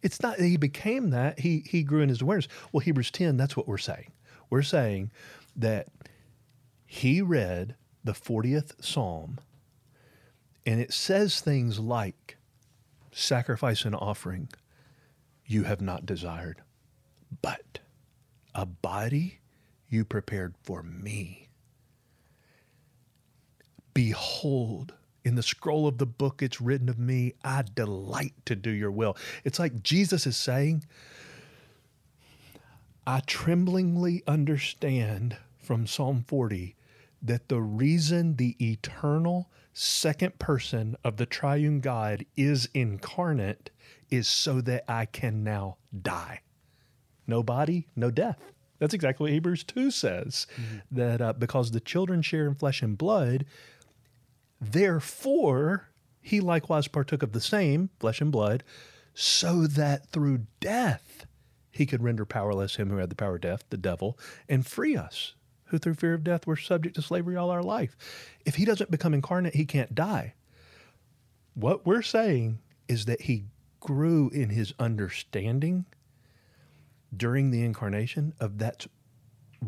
It's 0.00 0.22
not 0.22 0.38
that 0.38 0.46
he 0.46 0.56
became 0.56 1.10
that, 1.10 1.40
he, 1.40 1.62
he 1.68 1.82
grew 1.82 2.00
in 2.00 2.08
his 2.08 2.22
awareness. 2.22 2.48
Well, 2.72 2.80
Hebrews 2.80 3.10
10, 3.10 3.36
that's 3.36 3.54
what 3.54 3.68
we're 3.68 3.76
saying. 3.76 4.12
We're 4.48 4.62
saying 4.62 5.10
that 5.56 5.88
he 6.86 7.22
read 7.22 7.76
the 8.02 8.12
40th 8.12 8.84
Psalm 8.84 9.38
and 10.66 10.80
it 10.80 10.92
says 10.92 11.40
things 11.40 11.78
like, 11.78 12.36
Sacrifice 13.12 13.84
and 13.84 13.94
offering 13.94 14.48
you 15.46 15.64
have 15.64 15.80
not 15.80 16.04
desired, 16.04 16.62
but 17.42 17.78
a 18.54 18.66
body 18.66 19.38
you 19.88 20.04
prepared 20.04 20.54
for 20.62 20.82
me. 20.82 21.48
Behold, 23.92 24.94
in 25.24 25.36
the 25.36 25.42
scroll 25.42 25.86
of 25.86 25.98
the 25.98 26.06
book, 26.06 26.42
it's 26.42 26.60
written 26.60 26.88
of 26.88 26.98
me, 26.98 27.34
I 27.44 27.62
delight 27.74 28.34
to 28.46 28.56
do 28.56 28.70
your 28.70 28.90
will. 28.90 29.16
It's 29.44 29.58
like 29.58 29.82
Jesus 29.82 30.26
is 30.26 30.36
saying, 30.36 30.84
I 33.06 33.20
tremblingly 33.20 34.22
understand 34.26 35.36
from 35.58 35.86
Psalm 35.86 36.24
40 36.26 36.76
that 37.22 37.48
the 37.48 37.60
reason 37.60 38.36
the 38.36 38.56
eternal 38.60 39.50
second 39.72 40.38
person 40.38 40.96
of 41.04 41.16
the 41.16 41.26
triune 41.26 41.80
God 41.80 42.24
is 42.36 42.68
incarnate 42.74 43.70
is 44.10 44.28
so 44.28 44.60
that 44.62 44.84
I 44.88 45.06
can 45.06 45.42
now 45.42 45.76
die. 46.02 46.40
No 47.26 47.42
body, 47.42 47.88
no 47.96 48.10
death. 48.10 48.52
That's 48.78 48.94
exactly 48.94 49.24
what 49.24 49.32
Hebrews 49.32 49.64
2 49.64 49.90
says. 49.90 50.46
Mm-hmm. 50.56 50.76
That 50.90 51.20
uh, 51.20 51.32
because 51.32 51.70
the 51.70 51.80
children 51.80 52.22
share 52.22 52.46
in 52.46 52.54
flesh 52.54 52.82
and 52.82 52.98
blood, 52.98 53.46
Therefore, 54.60 55.90
he 56.20 56.40
likewise 56.40 56.88
partook 56.88 57.22
of 57.22 57.32
the 57.32 57.40
same, 57.40 57.90
flesh 57.98 58.20
and 58.20 58.32
blood, 58.32 58.64
so 59.12 59.66
that 59.66 60.08
through 60.08 60.46
death 60.60 61.26
he 61.74 61.86
could 61.86 62.04
render 62.04 62.24
powerless 62.24 62.76
him 62.76 62.88
who 62.88 62.98
had 62.98 63.10
the 63.10 63.16
power 63.16 63.34
of 63.34 63.40
death, 63.40 63.64
the 63.70 63.76
devil, 63.76 64.16
and 64.48 64.64
free 64.64 64.96
us, 64.96 65.34
who 65.64 65.78
through 65.78 65.94
fear 65.94 66.14
of 66.14 66.22
death 66.22 66.46
were 66.46 66.56
subject 66.56 66.94
to 66.94 67.02
slavery 67.02 67.34
all 67.34 67.50
our 67.50 67.64
life. 67.64 67.96
If 68.46 68.54
he 68.54 68.64
doesn't 68.64 68.92
become 68.92 69.12
incarnate, 69.12 69.56
he 69.56 69.66
can't 69.66 69.92
die. 69.92 70.34
What 71.54 71.84
we're 71.84 72.02
saying 72.02 72.60
is 72.86 73.06
that 73.06 73.22
he 73.22 73.46
grew 73.80 74.30
in 74.30 74.50
his 74.50 74.72
understanding 74.78 75.84
during 77.16 77.50
the 77.50 77.64
incarnation 77.64 78.34
of 78.38 78.58
that's 78.58 78.86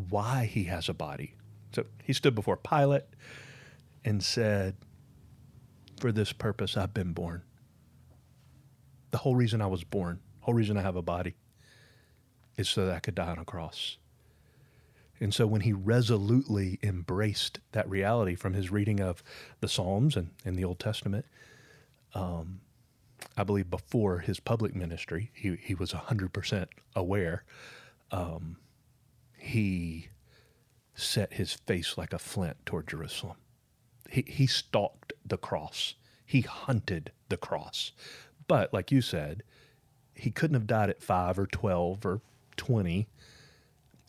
why 0.09 0.45
he 0.45 0.63
has 0.63 0.87
a 0.87 0.93
body. 0.93 1.35
So 1.73 1.83
he 2.01 2.13
stood 2.13 2.35
before 2.35 2.55
Pilate 2.55 3.03
and 4.05 4.23
said, 4.23 4.77
For 5.99 6.13
this 6.13 6.31
purpose 6.31 6.77
I've 6.77 6.93
been 6.93 7.11
born. 7.11 7.41
The 9.11 9.17
whole 9.17 9.35
reason 9.35 9.61
I 9.61 9.67
was 9.67 9.83
born, 9.83 10.21
whole 10.39 10.53
reason 10.53 10.77
I 10.77 10.81
have 10.81 10.95
a 10.95 11.01
body, 11.01 11.35
is 12.57 12.67
so 12.67 12.85
that 12.85 12.95
I 12.95 12.99
could 12.99 13.15
die 13.15 13.29
on 13.29 13.39
a 13.39 13.45
cross. 13.45 13.97
And 15.19 15.33
so 15.33 15.47
when 15.47 15.61
he 15.61 15.73
resolutely 15.73 16.79
embraced 16.83 17.59
that 17.71 17.89
reality 17.89 18.35
from 18.35 18.53
his 18.53 18.71
reading 18.71 18.99
of 18.99 19.23
the 19.61 19.67
Psalms 19.67 20.15
and, 20.15 20.31
and 20.45 20.55
the 20.55 20.63
Old 20.63 20.79
Testament, 20.79 21.25
um, 22.13 22.61
I 23.35 23.43
believe 23.43 23.69
before 23.69 24.19
his 24.19 24.39
public 24.39 24.75
ministry, 24.75 25.31
he, 25.33 25.55
he 25.55 25.73
was 25.73 25.91
100% 25.91 26.67
aware. 26.95 27.43
Um, 28.11 28.57
he 29.37 30.09
set 30.93 31.33
his 31.33 31.53
face 31.53 31.97
like 31.97 32.13
a 32.13 32.19
flint 32.19 32.57
toward 32.65 32.87
Jerusalem. 32.87 33.37
He, 34.09 34.23
he 34.27 34.47
stalked 34.47 35.13
the 35.25 35.37
cross. 35.37 35.95
He 36.25 36.41
hunted 36.41 37.11
the 37.29 37.37
cross. 37.37 37.91
But 38.47 38.73
like 38.73 38.91
you 38.91 39.01
said, 39.01 39.43
he 40.13 40.31
couldn't 40.31 40.55
have 40.55 40.67
died 40.67 40.89
at 40.89 41.01
five 41.01 41.37
or 41.37 41.45
12 41.45 42.05
or 42.05 42.21
20 42.57 43.07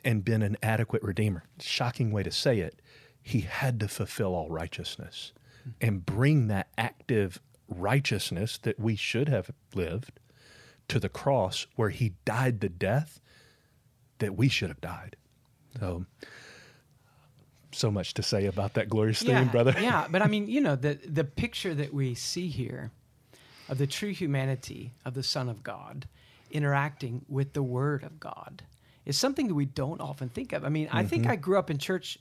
and 0.05 0.25
been 0.25 0.43
an 0.43 0.57
adequate 0.63 1.03
redeemer. 1.03 1.45
Shocking 1.61 2.11
way 2.11 2.23
to 2.23 2.31
say 2.31 2.61
it. 2.61 2.81
He 3.23 3.41
had 3.41 3.79
to 3.81 3.89
fulfill 3.89 4.35
all 4.35 4.49
righteousness 4.49 5.33
and 5.81 6.07
bring 6.07 6.49
that 6.49 6.69
active 6.79 7.41
righteousness 7.69 8.59
that 8.59 8.81
we 8.81 8.97
should 8.97 9.29
have 9.29 9.51
lived 9.75 10.13
to 10.89 10.99
the 10.99 11.09
cross 11.09 11.67
where 11.77 11.91
he 11.91 12.15
died 12.25 12.61
the 12.61 12.69
death 12.69 13.21
that 14.19 14.37
we 14.37 14.49
should 14.49 14.71
have 14.71 14.81
died. 14.81 15.17
So 15.79 16.07
so 17.73 17.91
much 17.91 18.15
to 18.15 18.23
say 18.23 18.47
about 18.47 18.75
that 18.75 18.89
glorious 18.89 19.23
yeah, 19.23 19.41
theme, 19.41 19.49
brother. 19.49 19.75
yeah, 19.79 20.07
but 20.11 20.23
I 20.23 20.27
mean, 20.29 20.49
you 20.49 20.61
know, 20.61 20.75
the 20.77 20.99
the 21.05 21.25
picture 21.25 21.75
that 21.75 21.93
we 21.93 22.15
see 22.15 22.49
here 22.49 22.91
of 23.69 23.79
the 23.79 23.87
true 23.87 24.13
humanity 24.13 24.93
of 25.05 25.15
the 25.15 25.23
Son 25.23 25.49
of 25.49 25.63
God 25.63 26.09
interacting 26.51 27.25
with 27.29 27.53
the 27.53 27.63
Word 27.63 28.03
of 28.03 28.19
God 28.21 28.63
is 29.05 29.17
something 29.17 29.49
that 29.49 29.55
we 29.55 29.65
don't 29.65 30.01
often 30.01 30.29
think 30.29 30.53
of. 30.53 30.65
I 30.65 30.69
mean, 30.69 30.87
mm-hmm. 30.89 30.97
I 30.97 31.05
think 31.05 31.23
mm-hmm. 31.23 31.33
I 31.33 31.37
grew 31.37 31.59
up 31.59 31.71
in 31.71 31.79
church, 31.79 32.19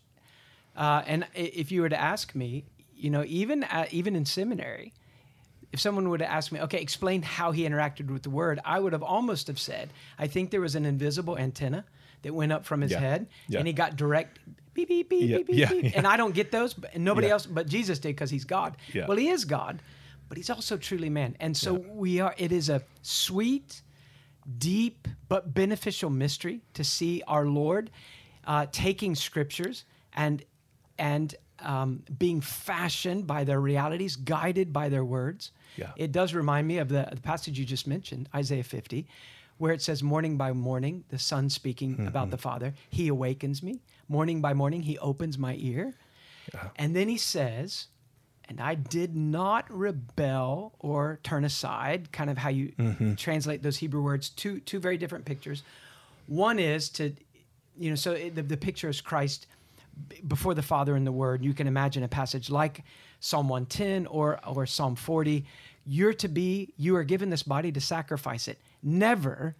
uh, 0.75 1.03
and 1.05 1.27
if 1.33 1.71
you 1.71 1.81
were 1.81 1.89
to 1.89 1.99
ask 1.99 2.33
me, 2.35 2.65
you 2.95 3.09
know, 3.09 3.23
even 3.27 3.63
at, 3.63 3.93
even 3.93 4.15
in 4.15 4.25
seminary, 4.25 4.93
if 5.71 5.79
someone 5.79 6.09
would 6.09 6.21
have 6.21 6.31
asked 6.31 6.51
me, 6.51 6.61
okay, 6.61 6.79
explain 6.79 7.21
how 7.21 7.51
he 7.51 7.67
interacted 7.67 8.09
with 8.09 8.23
the 8.23 8.29
Word, 8.29 8.59
I 8.63 8.79
would 8.79 8.93
have 8.93 9.03
almost 9.03 9.47
have 9.47 9.59
said, 9.59 9.91
I 10.17 10.27
think 10.27 10.49
there 10.49 10.61
was 10.61 10.75
an 10.75 10.85
invisible 10.85 11.37
antenna 11.37 11.85
that 12.21 12.33
went 12.33 12.51
up 12.51 12.65
from 12.65 12.81
his 12.81 12.91
yeah. 12.91 12.99
head, 12.99 13.27
yeah. 13.47 13.59
and 13.59 13.67
he 13.67 13.73
got 13.73 13.95
direct 13.95 14.39
beep 14.73 14.87
beep 14.87 15.09
beep 15.09 15.29
yeah, 15.29 15.37
beep 15.37 15.47
beep, 15.47 15.69
beep. 15.69 15.97
And 15.97 16.07
I 16.07 16.17
don't 16.17 16.33
get 16.33 16.51
those, 16.51 16.75
and 16.93 17.03
nobody 17.11 17.29
else, 17.29 17.45
but 17.45 17.67
Jesus 17.67 17.99
did 17.99 18.09
because 18.09 18.29
he's 18.29 18.45
God. 18.45 18.77
Well, 19.07 19.17
he 19.17 19.29
is 19.29 19.45
God, 19.45 19.81
but 20.29 20.37
he's 20.37 20.49
also 20.49 20.77
truly 20.77 21.09
man, 21.09 21.35
and 21.39 21.55
so 21.55 21.73
we 21.73 22.19
are. 22.19 22.33
It 22.37 22.51
is 22.51 22.69
a 22.69 22.81
sweet, 23.01 23.81
deep 24.57 25.07
but 25.27 25.53
beneficial 25.53 26.09
mystery 26.09 26.61
to 26.73 26.83
see 26.83 27.21
our 27.27 27.45
Lord 27.45 27.91
uh, 28.45 28.65
taking 28.71 29.15
scriptures 29.15 29.83
and 30.13 30.43
and 30.97 31.35
um, 31.59 32.03
being 32.17 32.41
fashioned 32.41 33.27
by 33.27 33.43
their 33.43 33.59
realities, 33.59 34.15
guided 34.15 34.71
by 34.71 34.89
their 34.89 35.03
words. 35.03 35.51
Yeah. 35.75 35.91
It 35.95 36.11
does 36.11 36.33
remind 36.33 36.67
me 36.67 36.77
of 36.77 36.89
the, 36.89 37.07
the 37.11 37.21
passage 37.21 37.57
you 37.57 37.65
just 37.65 37.87
mentioned, 37.87 38.29
Isaiah 38.33 38.63
50, 38.63 39.07
where 39.57 39.73
it 39.73 39.81
says, 39.81 40.03
Morning 40.03 40.37
by 40.37 40.53
morning, 40.53 41.03
the 41.09 41.19
Son 41.19 41.49
speaking 41.49 41.93
mm-hmm. 41.93 42.07
about 42.07 42.29
the 42.29 42.37
Father, 42.37 42.73
He 42.89 43.07
awakens 43.07 43.63
me. 43.63 43.81
Morning 44.07 44.41
by 44.41 44.53
morning, 44.53 44.83
He 44.83 44.97
opens 44.99 45.37
my 45.37 45.55
ear. 45.59 45.95
Yeah. 46.53 46.69
And 46.75 46.95
then 46.95 47.09
He 47.09 47.17
says, 47.17 47.87
and 48.49 48.61
I 48.61 48.75
did 48.75 49.15
not 49.15 49.65
rebel 49.69 50.73
or 50.79 51.19
turn 51.23 51.43
aside, 51.43 52.11
kind 52.11 52.29
of 52.29 52.37
how 52.37 52.49
you 52.49 52.71
mm-hmm. 52.77 53.15
translate 53.15 53.61
those 53.61 53.77
Hebrew 53.77 54.01
words, 54.01 54.29
two, 54.29 54.59
two 54.61 54.79
very 54.79 54.97
different 54.97 55.25
pictures. 55.25 55.63
One 56.27 56.59
is 56.59 56.89
to, 56.91 57.13
you 57.77 57.89
know, 57.89 57.95
so 57.95 58.13
it, 58.13 58.35
the, 58.35 58.43
the 58.43 58.57
picture 58.57 58.89
is 58.89 59.01
Christ 59.01 59.47
before 60.27 60.53
the 60.53 60.61
Father 60.61 60.95
and 60.95 61.05
the 61.05 61.11
Word. 61.11 61.43
You 61.43 61.53
can 61.53 61.67
imagine 61.67 62.03
a 62.03 62.07
passage 62.07 62.49
like 62.49 62.83
Psalm 63.19 63.49
110 63.49 64.07
or, 64.07 64.39
or 64.47 64.65
Psalm 64.65 64.95
40. 64.95 65.45
You're 65.85 66.13
to 66.13 66.27
be, 66.27 66.73
you 66.77 66.95
are 66.95 67.03
given 67.03 67.29
this 67.29 67.43
body 67.43 67.71
to 67.71 67.81
sacrifice 67.81 68.47
it. 68.47 68.59
Never 68.81 69.55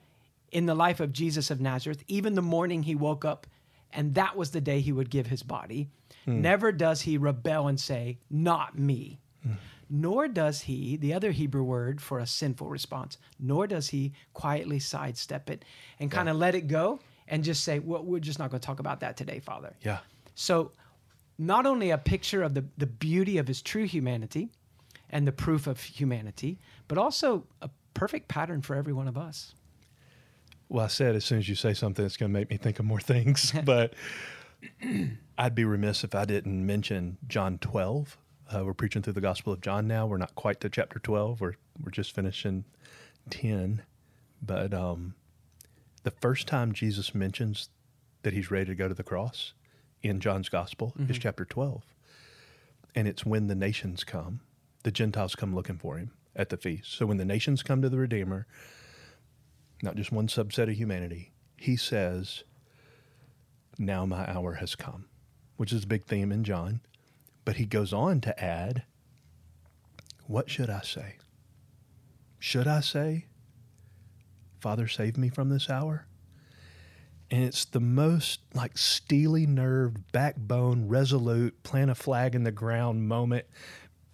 in 0.52 0.65
the 0.65 0.76
life 0.76 1.00
of 1.00 1.12
Jesus 1.12 1.52
of 1.52 1.60
Nazareth, 1.60 2.04
even 2.08 2.36
the 2.36 2.41
morning 2.41 2.84
he 2.84 2.95
woke 2.95 3.26
up, 3.26 3.47
and 3.91 4.15
that 4.15 4.36
was 4.38 4.52
the 4.52 4.62
day 4.62 4.80
he 4.80 4.91
would 4.91 5.10
give 5.10 5.28
his 5.28 5.43
body, 5.43 5.89
hmm. 6.28 6.42
never 6.42 6.72
does 6.72 7.02
he 7.02 7.18
rebel 7.18 7.68
and 7.68 7.80
say, 7.80 8.20
Not 8.30 8.78
me. 8.78 9.20
Hmm. 9.44 9.54
Nor 9.90 10.28
does 10.28 10.62
he, 10.62 10.98
the 10.98 11.13
other 11.13 11.32
Hebrew 11.32 11.63
word 11.63 12.02
for 12.02 12.20
a 12.20 12.28
sinful 12.28 12.68
response, 12.68 13.18
nor 13.40 13.68
does 13.68 13.88
he 13.90 14.13
quietly 14.34 14.80
sidestep 14.80 15.50
it 15.50 15.63
and 16.00 16.12
kind 16.12 16.28
of 16.28 16.36
yeah. 16.36 16.42
let 16.42 16.56
it 16.56 16.68
go 16.68 17.00
and 17.28 17.44
just 17.44 17.63
say, 17.63 17.80
Well, 17.80 18.04
we're 18.04 18.20
just 18.20 18.40
not 18.40 18.52
going 18.52 18.60
to 18.60 18.66
talk 18.66 18.80
about 18.80 19.00
that 19.00 19.18
today, 19.18 19.40
Father. 19.40 19.74
Yeah. 19.82 20.00
So, 20.36 20.72
not 21.40 21.66
only 21.66 21.92
a 21.92 21.98
picture 21.98 22.44
of 22.44 22.54
the, 22.56 22.66
the 22.78 22.88
beauty 22.88 23.38
of 23.38 23.48
his 23.48 23.62
true 23.62 23.86
humanity 23.86 24.50
and 25.10 25.28
the 25.28 25.32
proof 25.32 25.68
of 25.68 25.80
humanity, 25.80 26.60
but 26.88 26.98
also 26.98 27.46
a 27.62 27.70
perfect 27.94 28.28
pattern 28.28 28.62
for 28.62 28.76
every 28.76 28.94
one 28.94 29.08
of 29.08 29.18
us. 29.18 29.54
Well, 30.70 30.86
I 30.86 30.88
said 30.88 31.16
as 31.16 31.24
soon 31.26 31.38
as 31.38 31.48
you 31.48 31.56
say 31.56 31.74
something, 31.74 32.06
it's 32.06 32.18
going 32.18 32.32
to 32.32 32.40
make 32.40 32.50
me 32.50 32.58
think 32.58 32.80
of 32.80 32.86
more 32.86 33.00
things. 33.00 33.54
but 33.66 33.94
I'd 35.38 35.56
be 35.56 35.65
remiss 35.65 36.04
if 36.04 36.15
I 36.15 36.26
didn't 36.26 36.65
mention 36.65 37.17
John 37.28 37.60
12. 37.60 38.17
Uh, 38.50 38.63
we're 38.65 38.73
preaching 38.73 39.02
through 39.02 39.13
the 39.13 39.21
Gospel 39.21 39.54
of 39.54 39.62
John 39.62 39.88
now. 39.88 40.08
We're 40.08 40.17
not 40.17 40.34
quite 40.36 40.60
to 40.62 40.69
chapter 40.69 41.00
12. 41.00 41.41
We're, 41.41 41.54
we're 41.84 41.91
just 41.91 42.15
finishing 42.15 42.65
10. 43.30 43.84
But 44.41 44.73
um, 44.73 45.13
the 46.04 46.12
first 46.12 46.47
time 46.47 46.71
Jesus 46.71 47.13
mentions 47.13 47.69
that 48.23 48.34
he's 48.34 48.50
ready 48.50 48.65
to 48.65 48.76
go 48.76 48.88
to 48.88 48.93
the 48.93 49.04
cross 49.04 49.54
in 50.02 50.19
John's 50.19 50.50
gospel 50.50 50.93
is 51.08 51.19
chapter 51.19 51.45
12. 51.45 51.84
And 52.95 53.08
it's 53.08 53.26
when 53.26 53.47
the 53.47 53.56
nations 53.56 54.04
come, 54.04 54.41
the 54.84 54.91
Gentiles 54.91 55.36
come 55.36 55.54
looking 55.54 55.78
for 55.78 55.97
him 55.97 56.12
at 56.36 56.50
the 56.50 56.58
feast. 56.58 56.93
So 56.93 57.06
when 57.06 57.17
the 57.17 57.26
nations 57.26 57.62
come 57.62 57.82
to 57.82 57.89
the 57.89 57.97
Redeemer, 57.97 58.47
not 59.84 59.95
just 59.95 60.12
one 60.12 60.28
subset 60.28 60.69
of 60.69 60.78
humanity, 60.78 61.32
he 61.58 61.76
says, 61.76 62.43
Now 63.78 64.06
my 64.06 64.28
hour 64.32 64.54
has 64.54 64.76
come, 64.76 65.06
which 65.58 65.74
is 65.74 65.84
a 65.84 65.88
big 65.88 66.06
theme 66.06 66.32
in 66.32 66.43
John. 66.43 66.82
But 67.46 67.58
he 67.58 67.65
goes 67.65 67.93
on 67.93 68.22
to 68.22 68.43
add, 68.43 68.84
What 70.26 70.50
should 70.50 70.70
I 70.70 70.82
say? 70.82 71.17
Should 72.39 72.67
I 72.67 72.82
say, 72.82 73.26
Father, 74.60 74.88
save 74.88 75.17
me 75.17 75.30
from 75.30 75.50
this 75.50 75.70
hour? 75.70 76.08
And 77.30 77.43
it's 77.43 77.65
the 77.65 77.82
most 77.82 78.39
like 78.54 78.78
steely 78.78 79.46
nerved, 79.46 80.12
backbone, 80.12 80.88
resolute, 80.88 81.62
plant 81.63 81.91
a 81.91 81.96
flag 81.96 82.36
in 82.36 82.43
the 82.43 82.52
ground 82.52 83.08
moment 83.08 83.46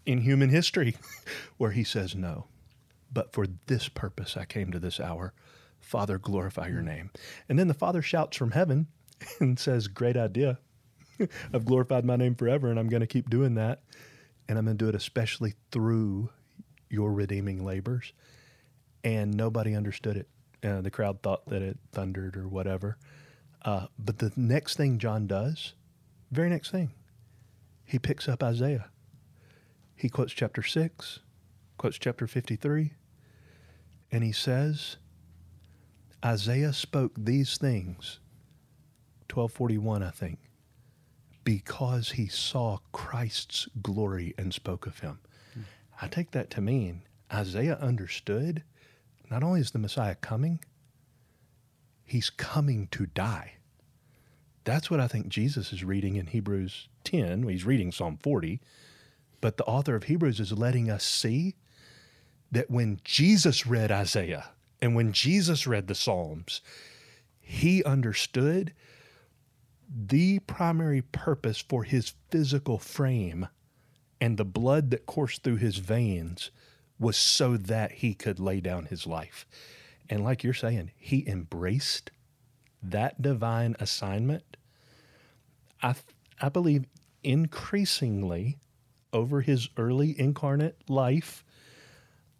in 0.06 0.19
human 0.19 0.49
history 0.49 0.95
where 1.58 1.71
he 1.71 1.84
says, 1.84 2.15
No, 2.15 2.47
but 3.12 3.34
for 3.34 3.45
this 3.67 3.88
purpose 3.88 4.36
I 4.36 4.45
came 4.45 4.71
to 4.71 4.79
this 4.79 4.99
hour. 4.99 5.34
Father, 5.79 6.17
glorify 6.17 6.67
your 6.67 6.82
name. 6.82 7.12
And 7.47 7.60
then 7.60 7.67
the 7.67 7.73
Father 7.73 8.01
shouts 8.01 8.38
from 8.38 8.51
heaven 8.51 8.88
and 9.39 9.60
says, 9.60 9.88
Great 9.88 10.17
idea. 10.17 10.60
I've 11.54 11.65
glorified 11.65 12.06
my 12.06 12.15
name 12.15 12.36
forever, 12.36 12.69
and 12.69 12.80
I'm 12.80 12.89
going 12.89 13.02
to 13.02 13.08
keep 13.08 13.30
doing 13.30 13.56
that. 13.56 13.82
And 14.47 14.58
I'm 14.58 14.65
going 14.65 14.78
to 14.78 14.84
do 14.86 14.89
it 14.89 14.95
especially 14.95 15.54
through 15.71 16.30
your 16.89 17.13
redeeming 17.13 17.63
labors. 17.63 18.13
And 19.04 19.34
nobody 19.34 19.76
understood 19.76 20.17
it. 20.17 20.28
Uh, 20.63 20.82
the 20.82 20.91
crowd 20.91 21.21
thought 21.21 21.45
that 21.47 21.62
it 21.62 21.78
thundered 21.91 22.38
or 22.38 22.47
whatever. 22.47 22.97
Uh, 23.63 23.88
but 23.97 24.19
the 24.19 24.32
next 24.36 24.78
thing 24.78 24.97
John 24.97 25.28
does, 25.28 25.73
very 26.32 26.49
next 26.49 26.71
thing, 26.71 26.91
he 27.86 27.99
picks 27.99 28.28
up 28.28 28.43
Isaiah. 28.43 28.89
He 29.95 30.10
quotes 30.10 30.34
chapter 30.34 30.62
6, 30.62 31.19
quotes 31.78 31.97
chapter 31.97 32.28
53, 32.28 32.93
and 34.12 34.23
he 34.23 34.32
says, 34.32 34.97
Isaiah 36.26 36.73
spoke 36.73 37.13
these 37.17 37.58
things, 37.58 38.19
1241, 39.32 40.04
I 40.04 40.10
think, 40.10 40.39
because 41.43 42.12
he 42.12 42.27
saw 42.27 42.79
Christ's 42.91 43.67
glory 43.82 44.34
and 44.38 44.53
spoke 44.53 44.86
of 44.86 44.99
him. 44.99 45.19
I 46.01 46.08
take 46.08 46.32
that 46.32 46.49
to 46.51 46.62
mean 46.62 47.03
Isaiah 47.32 47.77
understood 47.79 48.63
not 49.29 49.43
only 49.43 49.62
is 49.62 49.71
the 49.71 49.79
Messiah 49.79 50.15
coming, 50.15 50.60
he's 52.06 52.29
coming 52.29 52.88
to 52.91 53.06
die. 53.06 53.53
That's 54.63 54.89
what 54.89 54.99
I 54.99 55.08
think 55.08 55.27
Jesus 55.27 55.73
is 55.73 55.84
reading 55.84 56.15
in 56.15 56.27
Hebrews 56.27 56.88
10. 57.03 57.47
He's 57.47 57.65
reading 57.65 57.91
Psalm 57.91 58.17
40, 58.21 58.62
but 59.41 59.58
the 59.58 59.65
author 59.65 59.95
of 59.95 60.03
Hebrews 60.03 60.39
is 60.39 60.51
letting 60.53 60.89
us 60.89 61.03
see 61.03 61.56
that 62.51 62.69
when 62.69 62.99
Jesus 63.03 63.65
read 63.65 63.91
Isaiah 63.91 64.51
and 64.82 64.95
when 64.95 65.12
Jesus 65.12 65.65
read 65.65 65.88
the 65.88 65.95
Psalms, 65.95 66.62
he 67.41 67.84
understood 67.84 68.73
the 69.95 70.39
primary 70.39 71.01
purpose 71.01 71.60
for 71.60 71.84
his 71.84 72.13
physical 72.29 72.79
frame 72.79 73.47
and 74.19 74.38
the 74.38 74.45
blood 74.45 74.89
that 74.89 75.06
coursed 75.06 75.43
through 75.43 75.58
his 75.58 75.77
veins 75.77 76.49
was 76.97 77.17
so 77.17 77.58
that 77.58 77.91
he 77.91 78.13
could 78.13 78.39
lay 78.39 78.60
down 78.60 78.86
his 78.86 79.06
life. 79.06 79.45
And 80.10 80.23
like 80.23 80.43
you're 80.43 80.53
saying, 80.53 80.91
he 80.97 81.27
embraced 81.27 82.12
that 82.82 83.21
divine 83.21 83.75
assignment. 83.79 84.58
I, 85.82 85.95
I 86.41 86.49
believe 86.49 86.86
increasingly 87.23 88.58
over 89.12 89.41
his 89.41 89.69
early 89.77 90.19
incarnate 90.19 90.89
life 90.89 91.43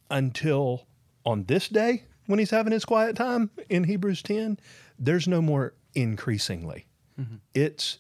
until 0.10 0.88
on 1.26 1.46
this 1.46 1.70
day 1.70 2.06
when 2.26 2.40
he's 2.40 2.52
having 2.52 2.74
his 2.74 2.86
quiet 2.86 3.16
time 3.16 3.52
in 3.70 3.84
Hebrews 3.84 4.22
10, 4.24 4.60
there's 4.98 5.28
no 5.28 5.42
more 5.42 5.74
increasingly. 5.94 6.88
Mm-hmm. 7.20 7.36
It's, 7.54 8.00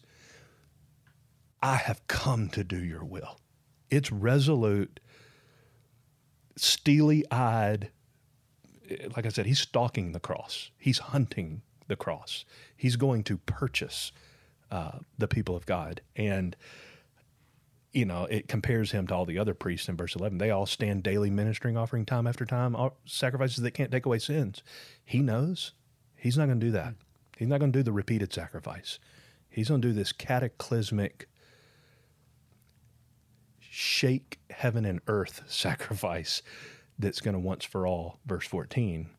I 1.61 1.75
have 1.75 2.05
come 2.07 2.49
to 2.49 2.63
do 2.63 2.77
your 2.77 3.03
will. 3.03 3.39
It's 3.89 4.11
resolute 4.11 4.99
steely 6.55 7.25
eyed. 7.31 7.89
Like 9.15 9.25
I 9.25 9.29
said, 9.29 9.45
he's 9.45 9.59
stalking 9.59 10.11
the 10.11 10.19
cross. 10.19 10.71
He's 10.77 10.99
hunting 10.99 11.61
the 11.87 11.95
cross. 11.95 12.45
He's 12.75 12.95
going 12.95 13.23
to 13.23 13.37
purchase 13.37 14.11
uh, 14.71 14.99
the 15.17 15.27
people 15.27 15.55
of 15.55 15.65
God. 15.65 16.01
And, 16.15 16.55
you 17.91 18.05
know, 18.05 18.25
it 18.25 18.47
compares 18.47 18.91
him 18.91 19.07
to 19.07 19.15
all 19.15 19.25
the 19.25 19.37
other 19.37 19.53
priests 19.53 19.87
in 19.87 19.97
verse 19.97 20.15
11. 20.15 20.37
They 20.37 20.51
all 20.51 20.65
stand 20.65 21.03
daily 21.03 21.29
ministering, 21.29 21.77
offering 21.77 22.05
time 22.05 22.27
after 22.27 22.45
time, 22.45 22.75
sacrifices 23.05 23.63
that 23.63 23.71
can't 23.71 23.91
take 23.91 24.05
away 24.05 24.19
sins. 24.19 24.63
He 25.03 25.19
knows 25.19 25.73
he's 26.15 26.37
not 26.37 26.47
going 26.47 26.59
to 26.59 26.65
do 26.65 26.71
that. 26.71 26.95
He's 27.37 27.47
not 27.47 27.59
going 27.59 27.71
to 27.71 27.79
do 27.79 27.83
the 27.83 27.91
repeated 27.91 28.33
sacrifice. 28.33 28.99
He's 29.49 29.69
going 29.69 29.81
to 29.81 29.87
do 29.87 29.93
this 29.93 30.11
cataclysmic 30.11 31.27
shake 33.59 34.39
heaven 34.49 34.85
and 34.85 35.01
earth 35.07 35.41
sacrifice 35.47 36.41
that's 36.99 37.21
going 37.21 37.33
to 37.33 37.39
once 37.39 37.65
for 37.65 37.87
all, 37.87 38.19
verse 38.25 38.47
14, 38.47 39.09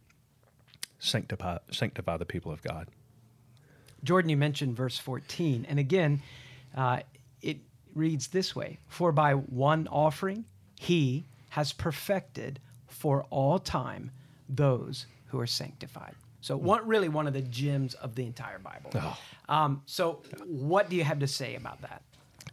sanctify, 0.98 1.58
sanctify 1.70 2.16
the 2.16 2.24
people 2.24 2.52
of 2.52 2.62
God. 2.62 2.88
Jordan, 4.04 4.28
you 4.28 4.36
mentioned 4.36 4.76
verse 4.76 4.98
14. 4.98 5.66
And 5.68 5.78
again, 5.78 6.22
uh, 6.76 7.00
it 7.42 7.58
reads 7.94 8.28
this 8.28 8.54
way 8.54 8.78
For 8.86 9.12
by 9.12 9.32
one 9.32 9.88
offering, 9.88 10.44
he 10.78 11.24
has 11.50 11.72
perfected 11.72 12.60
for 12.86 13.24
all 13.30 13.58
time 13.58 14.10
those 14.48 15.06
who 15.26 15.40
are 15.40 15.46
sanctified. 15.46 16.14
So, 16.44 16.58
one, 16.58 16.86
really 16.86 17.08
one 17.08 17.26
of 17.26 17.32
the 17.32 17.40
gems 17.40 17.94
of 17.94 18.16
the 18.16 18.26
entire 18.26 18.58
Bible. 18.58 18.90
Oh. 18.94 19.18
Um, 19.48 19.80
so, 19.86 20.20
what 20.44 20.90
do 20.90 20.96
you 20.96 21.02
have 21.02 21.20
to 21.20 21.26
say 21.26 21.54
about 21.54 21.80
that? 21.80 22.02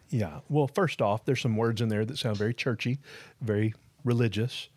Yeah. 0.09 0.39
Well, 0.47 0.69
first 0.69 1.01
off, 1.01 1.25
there's 1.25 1.41
some 1.41 1.57
words 1.57 1.81
in 1.81 1.89
there 1.89 2.05
that 2.05 2.17
sound 2.17 2.37
very 2.37 2.53
churchy, 2.53 2.99
very 3.41 3.73
religious, 4.05 4.69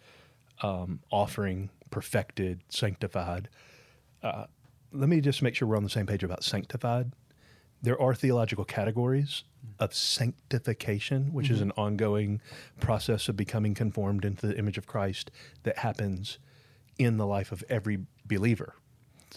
um, 0.62 0.98
offering, 1.12 1.70
perfected, 1.90 2.62
sanctified. 2.70 3.48
Uh, 4.20 4.46
let 4.90 5.08
me 5.08 5.20
just 5.20 5.42
make 5.42 5.54
sure 5.54 5.68
we're 5.68 5.76
on 5.76 5.84
the 5.84 5.90
same 5.90 6.06
page 6.06 6.24
about 6.24 6.42
sanctified. 6.42 7.12
There 7.82 8.00
are 8.02 8.16
theological 8.16 8.64
categories 8.64 9.44
of 9.78 9.94
sanctification, 9.94 11.32
which 11.32 11.46
mm-hmm. 11.46 11.54
is 11.54 11.60
an 11.60 11.70
ongoing 11.76 12.40
process 12.80 13.28
of 13.28 13.36
becoming 13.36 13.74
conformed 13.74 14.24
into 14.24 14.48
the 14.48 14.58
image 14.58 14.76
of 14.76 14.88
Christ 14.88 15.30
that 15.62 15.78
happens 15.78 16.38
in 16.98 17.16
the 17.16 17.26
life 17.28 17.52
of 17.52 17.62
every 17.68 18.06
believer. 18.26 18.74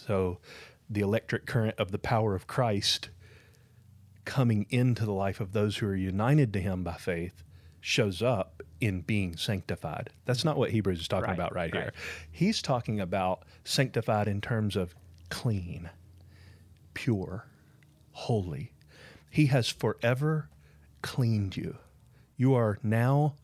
So, 0.06 0.38
the 0.88 1.00
electric 1.00 1.46
current 1.46 1.74
of 1.78 1.90
the 1.90 1.98
power 1.98 2.34
of 2.34 2.46
Christ 2.46 3.10
coming 4.24 4.66
into 4.70 5.04
the 5.04 5.12
life 5.12 5.40
of 5.40 5.52
those 5.52 5.78
who 5.78 5.86
are 5.86 5.96
united 5.96 6.52
to 6.52 6.60
him 6.60 6.84
by 6.84 6.94
faith 6.94 7.42
shows 7.80 8.22
up 8.22 8.62
in 8.80 9.00
being 9.00 9.36
sanctified. 9.36 10.10
That's 10.24 10.44
not 10.44 10.56
what 10.56 10.70
Hebrews 10.70 11.00
is 11.00 11.08
talking 11.08 11.28
right, 11.28 11.34
about 11.34 11.54
right, 11.54 11.72
right, 11.72 11.82
here. 11.82 11.92
He's 12.30 12.62
talking 12.62 13.00
about 13.00 13.44
sanctified 13.64 14.28
in 14.28 14.40
terms 14.40 14.76
of 14.76 14.94
clean, 15.30 15.90
pure, 16.94 17.46
holy. 18.12 18.72
He 19.30 19.46
has 19.46 19.68
forever 19.68 20.48
cleaned 21.02 21.56
you. 21.56 21.76
You 22.36 22.54
are 22.54 22.78
now 22.82 23.34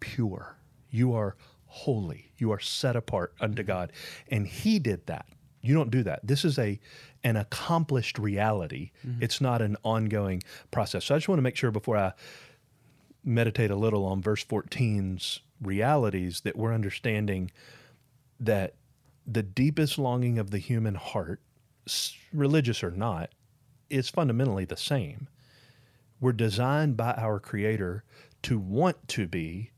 pure. 0.00 0.56
You 0.90 1.14
are 1.14 1.36
holy. 1.66 2.32
You 2.38 2.52
are 2.52 2.60
set 2.60 2.96
apart 2.96 3.34
unto 3.40 3.62
God. 3.62 3.92
And 4.28 4.46
He 4.46 4.78
did 4.78 5.06
that. 5.06 5.26
You 5.66 5.74
don't 5.74 5.90
do 5.90 6.02
that. 6.04 6.26
This 6.26 6.44
is 6.44 6.58
a 6.58 6.78
an 7.24 7.36
accomplished 7.36 8.18
reality. 8.18 8.92
Mm-hmm. 9.06 9.22
It's 9.22 9.40
not 9.40 9.60
an 9.60 9.76
ongoing 9.82 10.42
process. 10.70 11.04
So 11.04 11.14
I 11.14 11.18
just 11.18 11.28
want 11.28 11.38
to 11.38 11.42
make 11.42 11.56
sure 11.56 11.70
before 11.70 11.96
I 11.96 12.12
meditate 13.24 13.70
a 13.70 13.76
little 13.76 14.04
on 14.04 14.22
verse 14.22 14.44
14's 14.44 15.40
realities 15.60 16.42
that 16.42 16.56
we're 16.56 16.72
understanding 16.72 17.50
that 18.38 18.74
the 19.26 19.42
deepest 19.42 19.98
longing 19.98 20.38
of 20.38 20.50
the 20.50 20.58
human 20.58 20.94
heart, 20.94 21.40
religious 22.32 22.84
or 22.84 22.92
not, 22.92 23.30
is 23.90 24.08
fundamentally 24.08 24.64
the 24.64 24.76
same. 24.76 25.28
We're 26.20 26.32
designed 26.32 26.96
by 26.96 27.12
our 27.12 27.40
Creator 27.40 28.04
to 28.42 28.58
want 28.58 29.08
to 29.08 29.26
be 29.26 29.70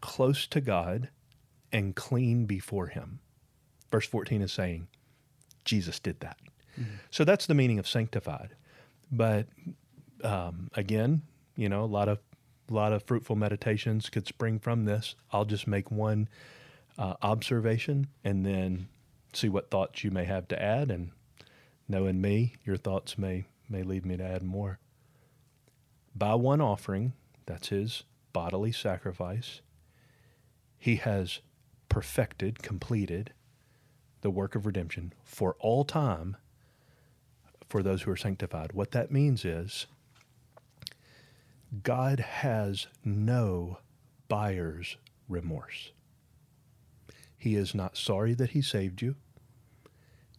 close 0.00 0.46
to 0.48 0.60
God 0.60 1.08
and 1.72 1.96
clean 1.96 2.46
before 2.46 2.88
Him. 2.88 3.20
Verse 3.90 4.06
14 4.06 4.42
is 4.42 4.52
saying, 4.52 4.86
Jesus 5.64 5.98
did 5.98 6.20
that. 6.20 6.38
Mm-hmm. 6.80 6.96
So 7.10 7.24
that's 7.24 7.46
the 7.46 7.54
meaning 7.54 7.78
of 7.78 7.88
sanctified. 7.88 8.54
But 9.10 9.46
um, 10.22 10.70
again, 10.74 11.22
you 11.56 11.68
know, 11.68 11.84
a 11.84 11.86
lot 11.86 12.08
of 12.08 12.18
a 12.68 12.72
lot 12.72 12.92
of 12.92 13.02
fruitful 13.02 13.34
meditations 13.34 14.08
could 14.08 14.28
spring 14.28 14.60
from 14.60 14.84
this. 14.84 15.16
I'll 15.32 15.44
just 15.44 15.66
make 15.66 15.90
one 15.90 16.28
uh, 16.96 17.14
observation 17.20 18.06
and 18.22 18.46
then 18.46 18.88
see 19.32 19.48
what 19.48 19.70
thoughts 19.70 20.04
you 20.04 20.10
may 20.10 20.24
have 20.24 20.46
to 20.48 20.62
add, 20.62 20.90
and 20.90 21.10
knowing 21.88 22.20
me, 22.20 22.54
your 22.64 22.76
thoughts 22.76 23.18
may 23.18 23.44
may 23.68 23.82
lead 23.82 24.06
me 24.06 24.16
to 24.16 24.24
add 24.24 24.42
more. 24.42 24.78
By 26.14 26.34
one 26.34 26.60
offering, 26.60 27.12
that's 27.46 27.68
his 27.68 28.04
bodily 28.32 28.72
sacrifice, 28.72 29.60
he 30.78 30.96
has 30.96 31.40
perfected, 31.88 32.62
completed 32.62 33.32
the 34.20 34.30
work 34.30 34.54
of 34.54 34.66
redemption 34.66 35.12
for 35.24 35.56
all 35.58 35.84
time 35.84 36.36
for 37.68 37.82
those 37.82 38.02
who 38.02 38.10
are 38.10 38.16
sanctified. 38.16 38.72
What 38.72 38.90
that 38.90 39.10
means 39.10 39.44
is 39.44 39.86
God 41.82 42.20
has 42.20 42.88
no 43.04 43.78
buyer's 44.28 44.96
remorse. 45.28 45.92
He 47.38 47.54
is 47.54 47.74
not 47.74 47.96
sorry 47.96 48.34
that 48.34 48.50
he 48.50 48.60
saved 48.60 49.00
you. 49.00 49.14